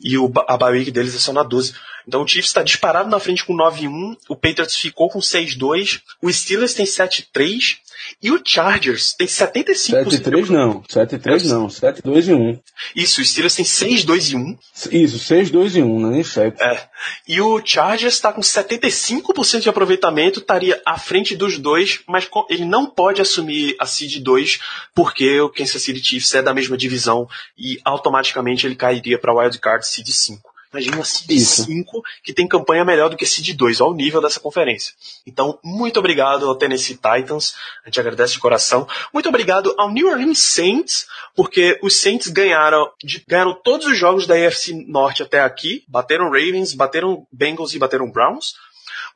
[0.00, 1.74] E o, a bye week deles é só na 12.
[2.06, 6.32] Então o Chiefs está disparado na frente com 9-1, o Patriots ficou com 6-2, o
[6.32, 7.76] Steelers tem 7-3
[8.22, 10.08] e o Chargers tem 75%.
[10.08, 12.60] 7-3 não, 7-3 não, 7-2 e 1.
[12.96, 14.58] Isso, o Steelers tem 6-2 e 1.
[14.90, 16.62] Isso, 6, 2 e 1, não é nem 7.
[16.62, 16.88] É.
[17.26, 22.64] E o Chargers está com 75% de aproveitamento, estaria à frente dos dois, mas ele
[22.64, 24.60] não pode assumir a seed 2
[24.94, 29.57] porque o Kansas City Chiefs é da mesma divisão e automaticamente ele cairia para Wild
[29.60, 30.48] Card seed 5.
[30.70, 31.64] Imagina seed Isso.
[31.64, 34.92] 5 que tem campanha melhor do que seed 2, ao nível dessa conferência.
[35.26, 38.86] Então, muito obrigado ao Tennessee Titans, a gente agradece de coração.
[39.12, 44.26] Muito obrigado ao New Orleans Saints, porque os Saints ganharam, de- ganharam todos os jogos
[44.26, 48.54] da AFC Norte até aqui, bateram Ravens, bateram Bengals e bateram Browns.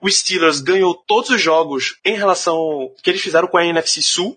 [0.00, 4.36] O Steelers ganhou todos os jogos em relação que eles fizeram com a NFC Sul,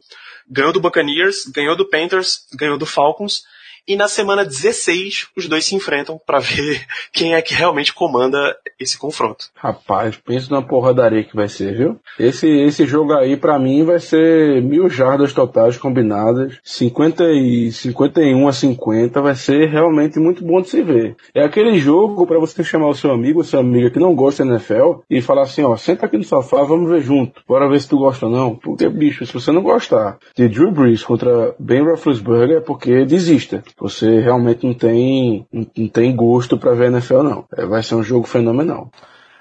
[0.49, 3.43] ganhou do Buccaneers, ganhou do Panthers, ganhou do Falcons.
[3.88, 6.82] E na semana 16, os dois se enfrentam para ver
[7.14, 9.46] quem é que realmente comanda esse confronto.
[9.56, 12.00] Rapaz, pensa numa porradaria que vai ser, viu?
[12.20, 18.48] Esse, esse jogo aí, pra mim, vai ser mil jardas totais combinadas, 50 e 51
[18.48, 21.16] a 50, vai ser realmente muito bom de se ver.
[21.34, 24.52] É aquele jogo pra você chamar o seu amigo, sua amiga que não gosta da
[24.52, 27.90] NFL, e falar assim, ó, senta aqui no sofá, vamos ver junto, bora ver se
[27.90, 28.56] tu gosta ou não.
[28.56, 33.64] Porque, bicho, se você não gostar de Drew Brees contra Ben Roethlisberger, é porque desista.
[33.78, 37.48] Você realmente não tem, não tem gosto pra ver NFL, não.
[37.58, 38.90] É, vai ser um jogo fenomenal.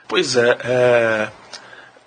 [0.08, 1.28] Pois é, é,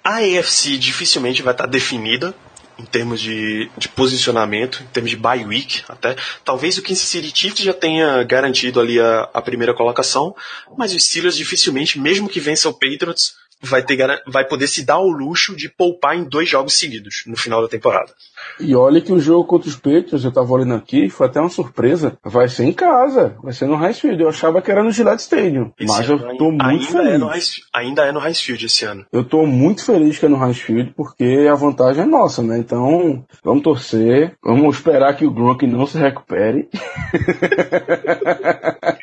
[0.04, 2.34] a AFC dificilmente vai estar definida
[2.78, 6.16] em termos de, de posicionamento, em termos de bye week até.
[6.46, 10.36] Talvez o Kansas City Chiefs já tenha garantido ali a, a primeira colocação,
[10.78, 15.00] mas o Steelers dificilmente, mesmo que vença o Patriots, vai, ter, vai poder se dar
[15.00, 18.14] o luxo de poupar em dois jogos seguidos no final da temporada.
[18.60, 21.50] E olha que o jogo contra os Patriots, eu tava olhando aqui, foi até uma
[21.50, 22.18] surpresa.
[22.24, 24.22] Vai ser em casa, vai ser no Heinz Field.
[24.22, 25.72] Eu achava que era no Gillette Stadium.
[25.80, 27.14] Esse mas eu tô muito ainda feliz.
[27.14, 29.06] É no Heinz, ainda é no Heinz Field esse ano.
[29.12, 32.58] Eu tô muito feliz que é no Heinz Field, porque a vantagem é nossa, né?
[32.58, 36.70] Então, vamos torcer, vamos esperar que o Gronk não se recupere.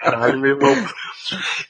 [0.01, 0.75] Caralho, meu irmão.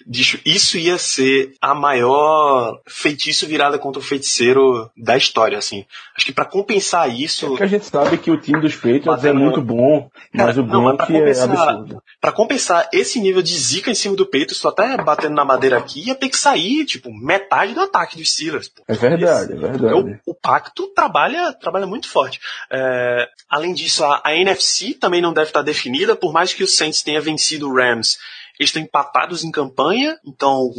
[0.06, 5.84] Bicho, isso ia ser a maior feitiço virada contra o feiticeiro da história, assim.
[6.16, 9.10] Acho que pra compensar isso, Porque a gente sabe que o time dos Patriots é
[9.10, 12.02] Batendo- muito bom, mas Cara, o mas pra Gronk é compensar- absurdo.
[12.20, 15.76] Pra compensar esse nível de zica em cima do peito, só até batendo na madeira
[15.78, 18.68] aqui, ia ter que sair, tipo, metade do ataque dos Steelers.
[18.68, 18.82] pô.
[18.88, 20.20] É verdade, é verdade.
[20.26, 22.40] O, o pacto trabalha, trabalha muito forte.
[22.72, 26.68] É, além disso, a, a NFC também não deve estar definida, por mais que o
[26.68, 28.16] Saints tenha vencido o Rams,
[28.58, 30.70] eles estão empatados em campanha, então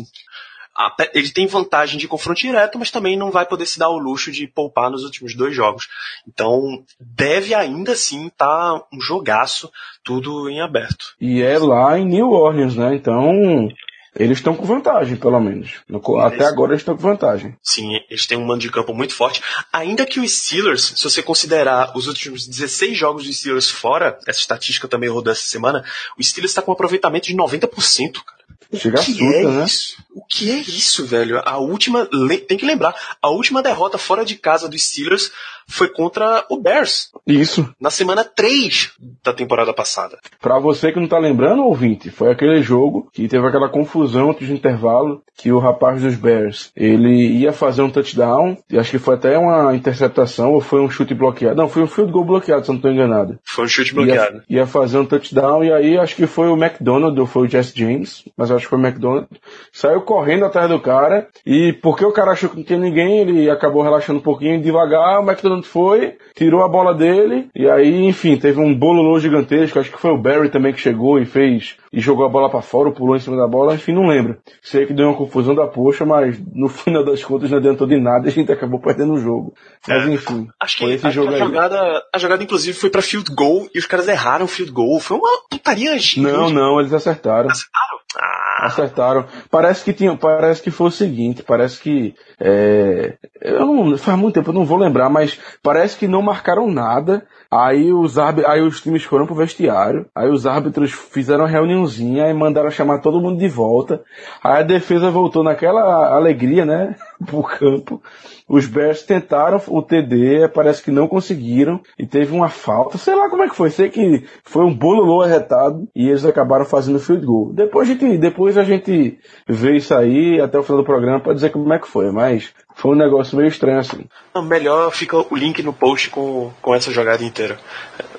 [1.13, 4.31] ele tem vantagem de confronto direto, mas também não vai poder se dar o luxo
[4.31, 5.87] de poupar nos últimos dois jogos.
[6.27, 9.71] Então deve ainda assim estar um jogaço,
[10.03, 11.15] tudo em aberto.
[11.19, 12.93] E é lá em New Orleans, né?
[12.95, 13.69] Então,
[14.17, 15.81] eles estão com vantagem, pelo menos.
[16.21, 16.47] Até Isso.
[16.47, 17.55] agora eles estão com vantagem.
[17.61, 19.41] Sim, eles têm um mando de campo muito forte.
[19.73, 24.39] Ainda que os Steelers, se você considerar os últimos 16 jogos dos Steelers fora, essa
[24.39, 25.83] estatística também rodou essa semana,
[26.17, 28.34] o Steelers está com um aproveitamento de 90%, cara.
[28.73, 29.65] Chega O que assusta, é né?
[29.65, 29.97] isso?
[30.13, 31.41] O que é isso, velho?
[31.45, 32.07] A última,
[32.47, 35.31] tem que lembrar, a última derrota fora de casa dos Steelers
[35.67, 37.69] foi contra o Bears, Isso.
[37.79, 38.91] na semana 3
[39.23, 40.17] da temporada passada.
[40.39, 44.47] Pra você que não tá lembrando, ouvinte, foi aquele jogo que teve aquela confusão antes
[44.47, 48.99] do intervalo, que o rapaz dos Bears, ele ia fazer um touchdown, e acho que
[48.99, 51.55] foi até uma interceptação, ou foi um chute bloqueado.
[51.55, 53.37] Não, foi um field goal bloqueado, se eu não tô enganado.
[53.43, 54.43] Foi um chute bloqueado.
[54.49, 57.49] Ia, ia fazer um touchdown, e aí acho que foi o McDonald, ou foi o
[57.49, 59.27] Jesse James, mas acho que foi o McDonald,
[59.73, 63.49] saiu correndo atrás do cara, e porque o cara achou que não tinha ninguém, ele
[63.49, 68.37] acabou relaxando um pouquinho devagar, o McDonald foi, tirou a bola dele, e aí, enfim,
[68.37, 71.99] teve um bololô gigantesco, acho que foi o Barry também que chegou e fez, e
[71.99, 74.37] jogou a bola pra fora, ou pulou em cima da bola, enfim, não lembro.
[74.61, 77.99] Sei que deu uma confusão da poxa, mas no final das contas não adiantou de
[77.99, 79.53] nada, a gente acabou perdendo o jogo.
[79.87, 80.11] Mas É.
[80.11, 81.43] enfim, Acho que, foi esse jogo que a aí.
[81.43, 84.99] jogada, a jogada inclusive foi pra field goal e os caras erraram o field goal.
[84.99, 86.33] Foi uma putaria gigante.
[86.35, 87.49] Não, não, eles acertaram.
[87.49, 87.95] Acertaram?
[88.17, 89.25] Ah, Acertaram.
[89.51, 94.35] Parece que tinha, parece que foi o seguinte, parece que é, eu não, faz muito
[94.35, 97.27] tempo, eu não vou lembrar, mas parece que não marcaram nada.
[97.51, 102.29] Aí os árbitros, aí os times foram pro vestiário, aí os árbitros fizeram uma reuniãozinha
[102.29, 104.01] e mandaram chamar todo mundo de volta.
[104.41, 106.95] Aí a defesa voltou naquela alegria, né?
[107.25, 108.01] pro campo.
[108.47, 112.97] Os Bears tentaram o TD, parece que não conseguiram e teve uma falta.
[112.97, 113.71] Sei lá como é que foi.
[113.71, 117.51] Sei que foi um bololô arretado e eles acabaram fazendo field goal.
[117.51, 119.17] Depois a gente, depois a gente
[119.47, 122.11] vê isso aí até o final do programa para dizer como é que foi.
[122.11, 124.05] Mas foi um negócio meio estranho assim.
[124.43, 127.57] Melhor fica o link no post com, com essa jogada inteira.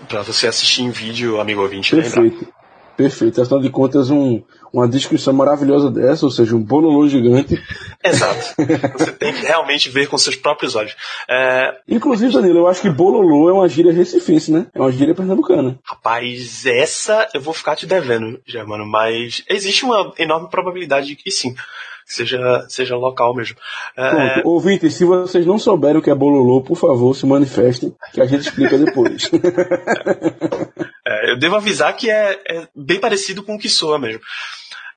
[0.08, 1.94] Pra você assistir em vídeo, amigo ouvinte.
[1.94, 2.34] Perfeito.
[2.34, 2.56] Lembrar.
[2.96, 3.42] Perfeito.
[3.42, 4.42] Afinal de contas, um,
[4.78, 7.60] uma descrição maravilhosa dessa, ou seja, um bololô gigante.
[8.04, 8.54] Exato.
[8.98, 10.94] Você tem que realmente ver com seus próprios olhos.
[11.28, 11.74] É...
[11.88, 14.66] Inclusive, Danilo, eu acho que bololô é uma gíria recifense, né?
[14.74, 15.78] É uma gíria pernambucana.
[15.82, 21.30] Rapaz, essa eu vou ficar te devendo, Germano, mas existe uma enorme probabilidade de que
[21.30, 21.54] sim
[22.06, 23.56] seja, seja local mesmo.
[23.96, 24.42] É...
[24.44, 28.26] Ouvinte, se vocês não souberem o que é bololô, por favor, se manifestem, que a
[28.26, 29.28] gente explica depois.
[31.06, 34.20] é, eu devo avisar que é, é bem parecido com o que soa mesmo.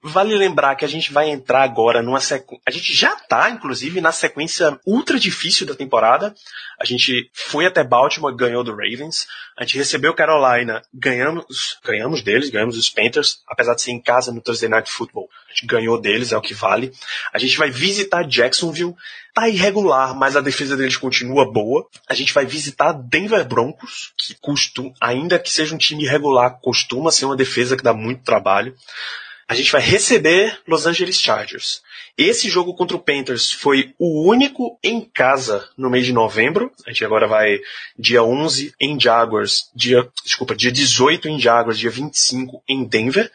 [0.01, 2.63] Vale lembrar que a gente vai entrar agora numa sequência.
[2.65, 6.33] A gente já tá, inclusive, na sequência ultra difícil da temporada.
[6.79, 9.27] A gente foi até Baltimore, ganhou do Ravens.
[9.57, 14.31] A gente recebeu Carolina, ganhamos, ganhamos deles, ganhamos os Panthers, apesar de ser em casa
[14.31, 15.27] no Thursday Night Football.
[15.49, 16.93] A gente ganhou deles, é o que vale.
[17.33, 18.95] A gente vai visitar Jacksonville.
[19.33, 21.85] Tá irregular, mas a defesa deles continua boa.
[22.07, 27.11] A gente vai visitar Denver Broncos, que costuma, ainda que seja um time irregular, costuma
[27.11, 28.73] ser uma defesa que dá muito trabalho
[29.49, 31.81] a gente vai receber Los Angeles Chargers.
[32.15, 36.71] Esse jogo contra o Panthers foi o único em casa no mês de novembro.
[36.85, 37.59] A gente agora vai
[37.97, 43.31] dia 11 em Jaguars, dia, desculpa, dia 18 em Jaguars, dia 25 em Denver.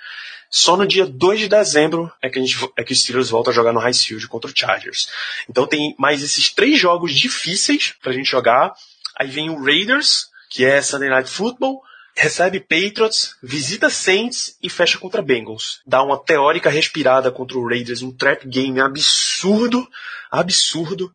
[0.49, 3.51] Só no dia 2 de dezembro é que, a gente, é que os Steelers voltam
[3.51, 5.09] a jogar no High Field contra o Chargers.
[5.51, 8.73] Então tem mais esses três jogos difíceis pra gente jogar.
[9.19, 11.83] Aí vem o Raiders, que é Sunday Night Football
[12.17, 15.81] recebe Patriots, visita Saints e fecha contra Bengals.
[15.87, 19.87] Dá uma teórica respirada contra o Raiders, um trap game absurdo,
[20.31, 21.13] absurdo,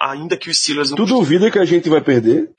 [0.00, 0.96] ainda que os Steelers não...
[0.96, 2.50] Tu duvida que a gente vai perder?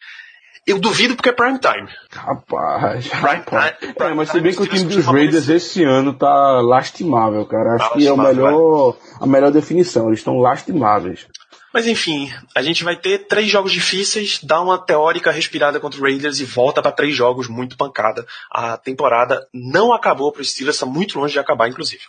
[0.65, 1.89] Eu duvido porque é prime time.
[2.11, 3.43] Rapaz, prime.
[3.43, 7.45] Time, prime é, mas se bem que o time dos Raiders esse ano tá lastimável,
[7.47, 7.75] cara.
[7.75, 10.07] Acho tá que é o melhor, a melhor definição.
[10.07, 11.25] Eles estão lastimáveis.
[11.73, 16.03] Mas enfim, a gente vai ter três jogos difíceis, dá uma teórica respirada contra o
[16.03, 18.25] Raiders e volta para três jogos muito pancada.
[18.49, 22.03] A temporada não acabou para o Steelers, está muito longe de acabar, inclusive.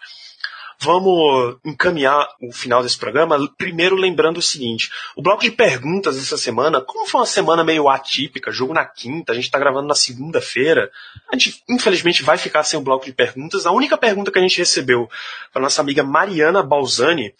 [0.84, 6.36] Vamos encaminhar o final desse programa, primeiro lembrando o seguinte: o bloco de perguntas essa
[6.36, 9.94] semana, como foi uma semana meio atípica, jogo na quinta, a gente está gravando na
[9.94, 10.90] segunda-feira,
[11.30, 13.64] a gente infelizmente vai ficar sem o bloco de perguntas.
[13.64, 15.08] A única pergunta que a gente recebeu
[15.52, 17.32] para nossa amiga Mariana Balzani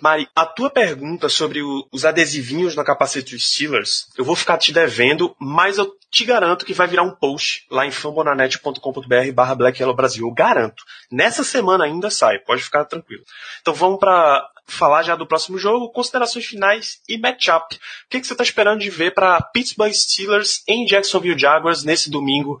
[0.00, 4.58] Mari, a tua pergunta sobre o, os adesivinhos na capacete dos Steelers, eu vou ficar
[4.58, 9.54] te devendo, mas eu te garanto que vai virar um post lá em fambonanet.com.br barra
[9.54, 10.26] Black Brasil.
[10.26, 10.84] Eu garanto.
[11.10, 13.24] Nessa semana ainda sai, pode ficar tranquilo.
[13.60, 17.74] Então vamos para falar já do próximo jogo, considerações finais e matchup.
[17.74, 17.78] O
[18.08, 22.60] que, que você está esperando de ver para Pittsburgh Steelers em Jacksonville Jaguars nesse domingo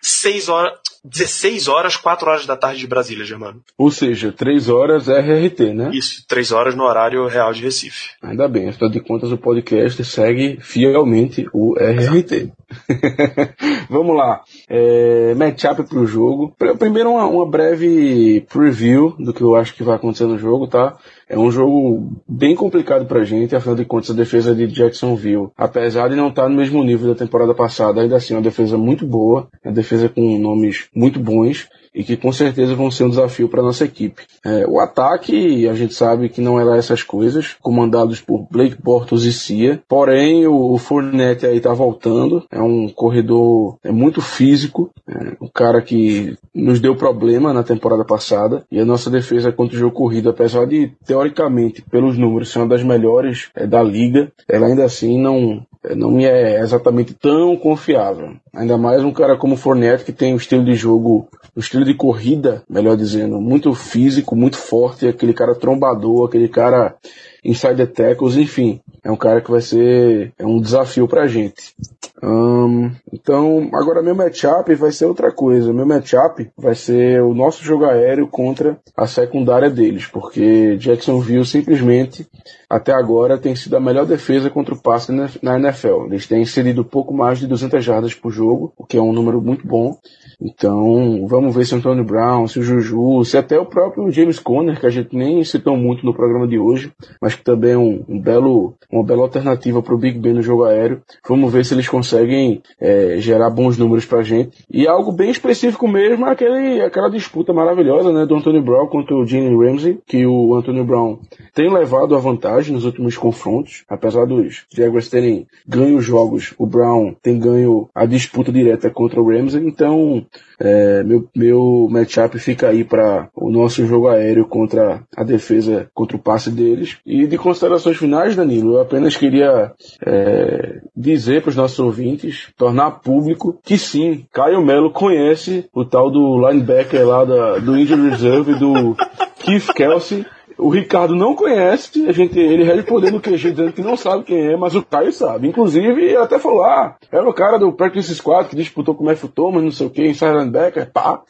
[0.00, 3.62] 6 horas, 16 horas, 4 horas da tarde de Brasília, Germano.
[3.76, 5.90] Ou seja, 3 horas é RRT, né?
[5.92, 8.10] Isso, 3 horas no horário real de Recife.
[8.22, 12.52] Ainda bem, afinal de contas o podcast segue fielmente o RRT.
[13.88, 14.42] Vamos lá.
[14.68, 16.54] É, matchup para o jogo.
[16.78, 20.96] Primeiro, uma, uma breve preview do que eu acho que vai acontecer no jogo, tá?
[21.28, 26.08] É um jogo bem complicado pra gente, afinal de contas a defesa de Jacksonville, apesar
[26.08, 29.06] de não estar no mesmo nível da temporada passada, ainda assim é uma defesa muito
[29.06, 33.10] boa, é uma defesa com nomes muito bons, e que com certeza vão ser um
[33.10, 34.22] desafio para nossa equipe.
[34.44, 38.80] É, o ataque, a gente sabe que não é lá essas coisas, comandados por Blake
[38.80, 44.20] Bortles e Cia, porém o, o Fournette aí tá voltando, é um corredor é muito
[44.20, 49.52] físico, é um cara que nos deu problema na temporada passada, e a nossa defesa
[49.52, 53.82] contra o jogo corrido, apesar de, teoricamente, pelos números, ser uma das melhores é, da
[53.82, 55.64] liga, ela ainda assim não,
[55.94, 58.34] não me é exatamente tão confiável.
[58.54, 61.77] Ainda mais um cara como o Fournette, que tem um estilo de jogo, um estilo
[61.84, 66.96] de corrida, melhor dizendo, muito físico, muito forte, aquele cara trombador, aquele cara
[67.44, 71.74] inside tackles, enfim, é um cara que vai ser é um desafio pra gente.
[72.22, 75.72] Um, então, agora meu matchup vai ser outra coisa.
[75.72, 82.26] Meu matchup vai ser o nosso jogo aéreo contra a secundária deles, porque Jacksonville simplesmente
[82.68, 86.06] até agora tem sido a melhor defesa contra o passe na NFL.
[86.06, 89.40] Eles têm cedido pouco mais de 200 jardas por jogo, o que é um número
[89.40, 89.96] muito bom.
[90.40, 94.38] Então, vamos ver se o Antônio Brown, se o Juju, se até o próprio James
[94.38, 97.78] Conner, que a gente nem citou muito no programa de hoje, mas que também é
[97.78, 101.02] um, um belo, uma bela alternativa para o Big Ben no jogo aéreo.
[101.28, 104.64] Vamos ver se eles conseguem é, gerar bons números pra gente.
[104.70, 109.14] E algo bem específico mesmo é aquele, aquela disputa maravilhosa, né, do Anthony Brown contra
[109.14, 111.18] o Gene Ramsey, que o Anthony Brown
[111.54, 116.66] tem levado a vantagem nos últimos confrontos, apesar dos Jaguars terem ganho os jogos, o
[116.66, 120.24] Brown tem ganho a disputa direta contra o Ramsey, então
[120.60, 126.16] é, meu, meu matchup fica aí para o nosso jogo aéreo contra a defesa, contra
[126.16, 126.98] o passe deles.
[127.06, 129.72] E de considerações finais, Danilo, eu apenas queria
[130.04, 136.10] é, dizer para os nossos ouvintes, tornar público que sim, Caio Melo conhece o tal
[136.10, 138.96] do linebacker lá da, do Injury Reserve do
[139.40, 140.24] Keith Kelsey
[140.58, 144.48] o Ricardo não conhece, a gente, ele respondeu no QG dizendo que não sabe quem
[144.48, 145.46] é, mas o Caio sabe.
[145.46, 149.06] Inclusive, ele até falou, ah, era o cara do Practice Squad que disputou com o
[149.06, 151.22] Matthew Thomas, não sei o que, em Silent Becker, pá.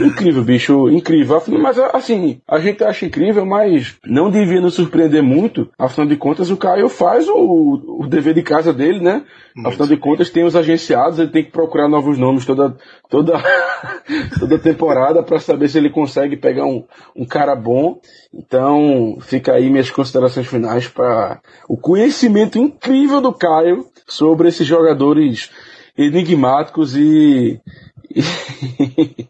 [0.00, 1.42] Incrível, bicho, incrível.
[1.60, 5.70] Mas assim, a gente acha incrível, mas não devia nos surpreender muito.
[5.78, 9.24] Afinal de contas, o Caio faz o, o dever de casa dele, né?
[9.54, 12.76] Muito Afinal de contas, tem os agenciados, ele tem que procurar novos nomes toda,
[13.08, 13.42] toda,
[14.38, 16.84] toda temporada para saber se ele consegue pegar um,
[17.14, 17.98] um cara bom.
[18.34, 25.50] Então, fica aí minhas considerações finais para o conhecimento incrível do Caio sobre esses jogadores
[25.96, 27.58] enigmáticos e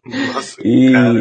[0.05, 0.93] nossa, e...
[0.93, 1.21] cara,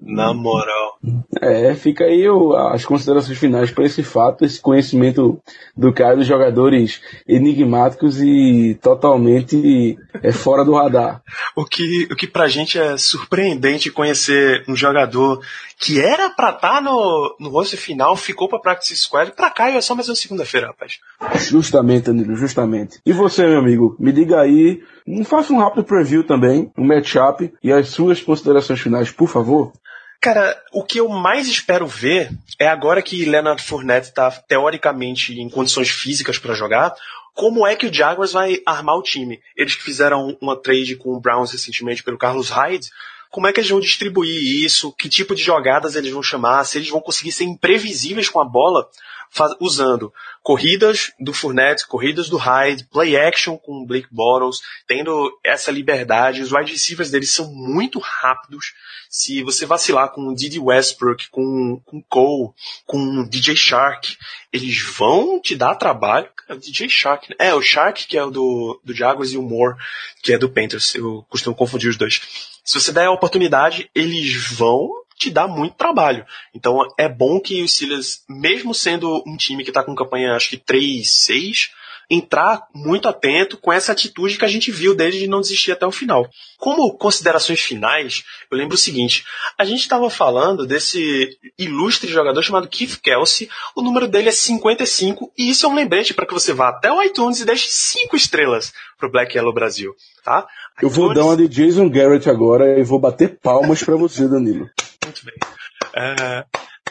[0.00, 0.98] na moral.
[1.40, 5.40] É, fica aí o, as considerações finais para esse fato, esse conhecimento
[5.76, 11.22] do cara dos jogadores enigmáticos e totalmente é, fora do radar.
[11.54, 15.40] O que, o que pra gente é surpreendente conhecer um jogador
[15.78, 19.70] que era pra estar tá no, no rosto final, ficou pra Practice Squad, pra cá
[19.70, 20.98] é só mais uma segunda-feira, rapaz.
[21.38, 23.00] Justamente, Danilo, justamente.
[23.04, 24.82] E você, meu amigo, me diga aí
[25.24, 29.72] Faça um rápido preview também, um matchup e as suas considerações finais, por favor.
[30.20, 35.48] Cara, o que eu mais espero ver é agora que Leonard Fournette está teoricamente em
[35.48, 36.92] condições físicas para jogar,
[37.34, 39.40] como é que o Jaguars vai armar o time?
[39.56, 42.90] Eles que fizeram uma trade com o Browns recentemente pelo Carlos Hyde,
[43.30, 44.92] como é que eles vão distribuir isso?
[44.92, 46.64] Que tipo de jogadas eles vão chamar?
[46.64, 48.88] Se eles vão conseguir ser imprevisíveis com a bola?
[49.60, 50.12] Usando
[50.42, 56.42] corridas do Fournette, corridas do Hyde, play action com o Blake Bottles, tendo essa liberdade.
[56.42, 58.74] Os wide receivers deles são muito rápidos.
[59.08, 62.52] Se você vacilar com o Didi Westbrook, com, com Cole,
[62.84, 64.16] com o DJ Shark,
[64.52, 66.28] eles vão te dar trabalho.
[66.48, 67.36] É o DJ Shark, né?
[67.38, 69.76] É, o Shark que é o do, do Jaguars e o Moore,
[70.22, 70.94] que é do Panthers.
[70.94, 72.20] Eu costumo confundir os dois.
[72.64, 76.24] Se você der a oportunidade, eles vão te dá muito trabalho.
[76.54, 80.50] Então é bom que os Steelers, mesmo sendo um time que está com campanha acho
[80.50, 81.70] que 3-6,
[82.08, 85.86] entrar muito atento com essa atitude que a gente viu desde de não desistir até
[85.86, 86.28] o final.
[86.58, 89.24] Como considerações finais, eu lembro o seguinte:
[89.58, 95.32] a gente estava falando desse ilustre jogador chamado Keith Kelsey, o número dele é 55,
[95.36, 98.16] e isso é um lembrete para que você vá até o iTunes e deixe 5
[98.16, 99.94] estrelas pro Black Yellow Brasil,
[100.24, 100.46] tá?
[100.80, 104.68] Eu vou dar uma de Jason Garrett agora e vou bater palmas para você, Danilo.
[105.06, 105.34] Muito bem.
[105.94, 106.44] É,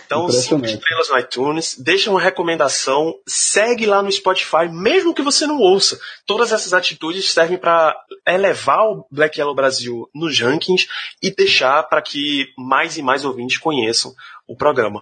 [0.05, 5.47] então, cinco estrelas no iTunes, deixa uma recomendação, segue lá no Spotify, mesmo que você
[5.47, 5.99] não ouça.
[6.25, 7.95] Todas essas atitudes servem para
[8.27, 10.87] elevar o Black Yellow Brasil nos rankings
[11.21, 14.13] e deixar para que mais e mais ouvintes conheçam
[14.47, 15.01] o programa.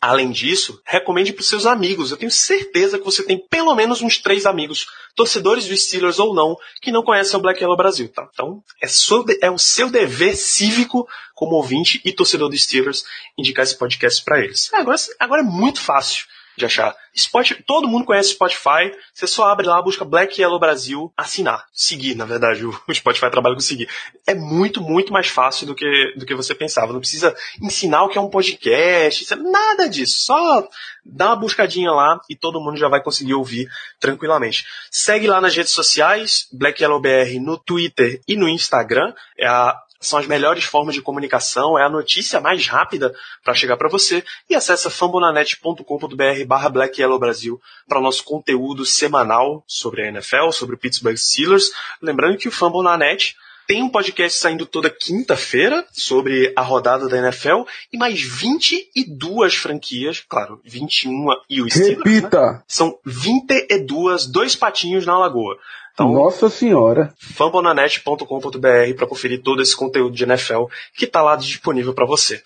[0.00, 2.10] Além disso, recomende para os seus amigos.
[2.10, 6.34] Eu tenho certeza que você tem pelo menos uns três amigos, torcedores dos Steelers ou
[6.34, 8.28] não, que não conhecem o Black Yellow Brasil, tá?
[8.32, 8.86] Então, é,
[9.46, 13.04] é o seu dever cívico como ouvinte e torcedor dos Steelers
[13.36, 14.72] indicar esse podcast para eles.
[14.74, 16.26] Agora, agora é muito fácil
[16.56, 16.94] de achar.
[17.16, 22.14] Spotify, todo mundo conhece Spotify, você só abre lá, busca Black Yellow Brasil, assinar, seguir,
[22.14, 23.88] na verdade, o Spotify trabalha com seguir.
[24.26, 26.92] É muito, muito mais fácil do que, do que você pensava.
[26.92, 30.20] Não precisa ensinar o que é um podcast, nada disso.
[30.20, 30.68] Só
[31.04, 33.68] dá uma buscadinha lá e todo mundo já vai conseguir ouvir
[34.00, 34.64] tranquilamente.
[34.90, 39.12] Segue lá nas redes sociais, Black Yellow BR no Twitter e no Instagram.
[39.38, 43.76] É a são as melhores formas de comunicação, é a notícia mais rápida para chegar
[43.76, 50.02] para você e acessa fambonanet.com.br barra Black Yellow Brasil para o nosso conteúdo semanal sobre
[50.02, 51.70] a NFL, sobre o Pittsburgh Steelers.
[52.00, 53.36] Lembrando que o Fambonanet
[53.66, 60.22] tem um podcast saindo toda quinta-feira sobre a rodada da NFL e mais 22 franquias,
[60.28, 61.98] claro, 21 e o Steelers.
[61.98, 62.04] Né?
[62.04, 62.52] Repita!
[62.52, 62.62] Né?
[62.68, 65.58] São 22, dois patinhos na lagoa.
[65.94, 67.14] Então, Nossa Senhora!
[67.18, 70.64] fambonanet.com.br para conferir todo esse conteúdo de NFL
[70.96, 72.42] que está lá disponível para você.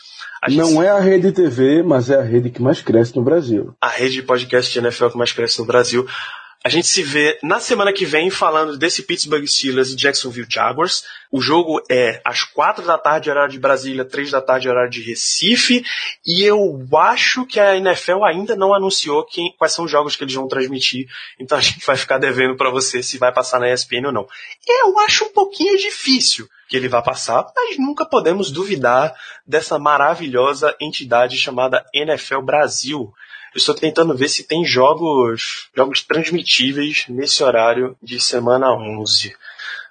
[0.51, 3.75] Não é a rede TV, mas é a rede que mais cresce no Brasil.
[3.81, 6.07] A rede de podcast de NFL que mais cresce no Brasil.
[6.69, 11.03] A gente se vê na semana que vem falando desse Pittsburgh Steelers e Jacksonville Jaguars.
[11.33, 15.01] O jogo é às quatro da tarde, horário de Brasília, três da tarde, horário de
[15.01, 15.83] Recife.
[16.27, 20.25] E eu acho que a NFL ainda não anunciou quem, quais são os jogos que
[20.25, 21.09] eles vão transmitir.
[21.41, 24.29] Então a gente vai ficar devendo para você se vai passar na ESPN ou não.
[24.67, 29.15] Eu acho um pouquinho difícil que ele vá passar, mas nunca podemos duvidar
[29.47, 33.11] dessa maravilhosa entidade chamada NFL Brasil.
[33.55, 39.35] Eu estou tentando ver se tem jogos, jogos transmitíveis nesse horário de semana 11.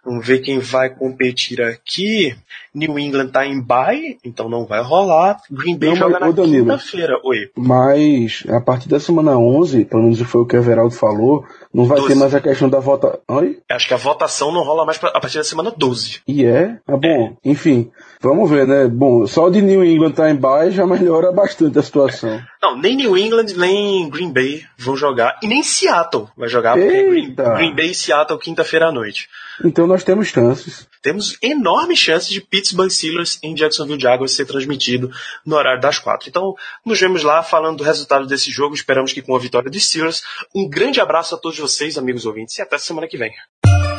[0.08, 2.34] Vamos ver quem vai competir aqui.
[2.74, 5.42] New England tá em bye, então não vai rolar.
[5.52, 7.20] Green Bay Não, joga mas, na quinta-feira.
[7.26, 7.52] Oi.
[7.58, 11.86] Mas a partir da semana 11, pelo menos foi o que o Everaldo falou, não
[11.86, 12.10] vai Doze.
[12.14, 13.20] ter mais a questão da volta.
[13.28, 13.60] Oi?
[13.70, 16.22] Acho que a votação não rola mais pra- a partir da semana 12.
[16.28, 16.78] E é?
[16.88, 17.92] Ah, bom, enfim,
[18.22, 18.88] vamos ver, né?
[18.88, 22.42] Bom, só de New England tá em bye já melhora bastante a situação.
[22.62, 25.38] Não, nem New England, nem Green Bay vão jogar.
[25.44, 27.54] E nem Seattle vai jogar, porque Green, Eita.
[27.56, 29.28] Green Bay e Seattle quinta-feira à noite.
[29.64, 30.88] Então nós temos chances.
[31.02, 35.12] Temos enormes chances de Pittsburgh Steelers em Jacksonville Jaguars ser transmitido
[35.46, 36.30] no horário das quatro.
[36.30, 38.76] Então, nos vemos lá falando do resultado desse jogo.
[38.76, 40.24] Esperamos que com a vitória dos Steelers.
[40.56, 43.32] Um grande abraço a todos vocês, amigos ouvintes, e até semana que vem.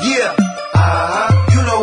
[0.03, 0.36] Yeah,
[0.74, 1.55] uh-huh.
[1.55, 1.78] You know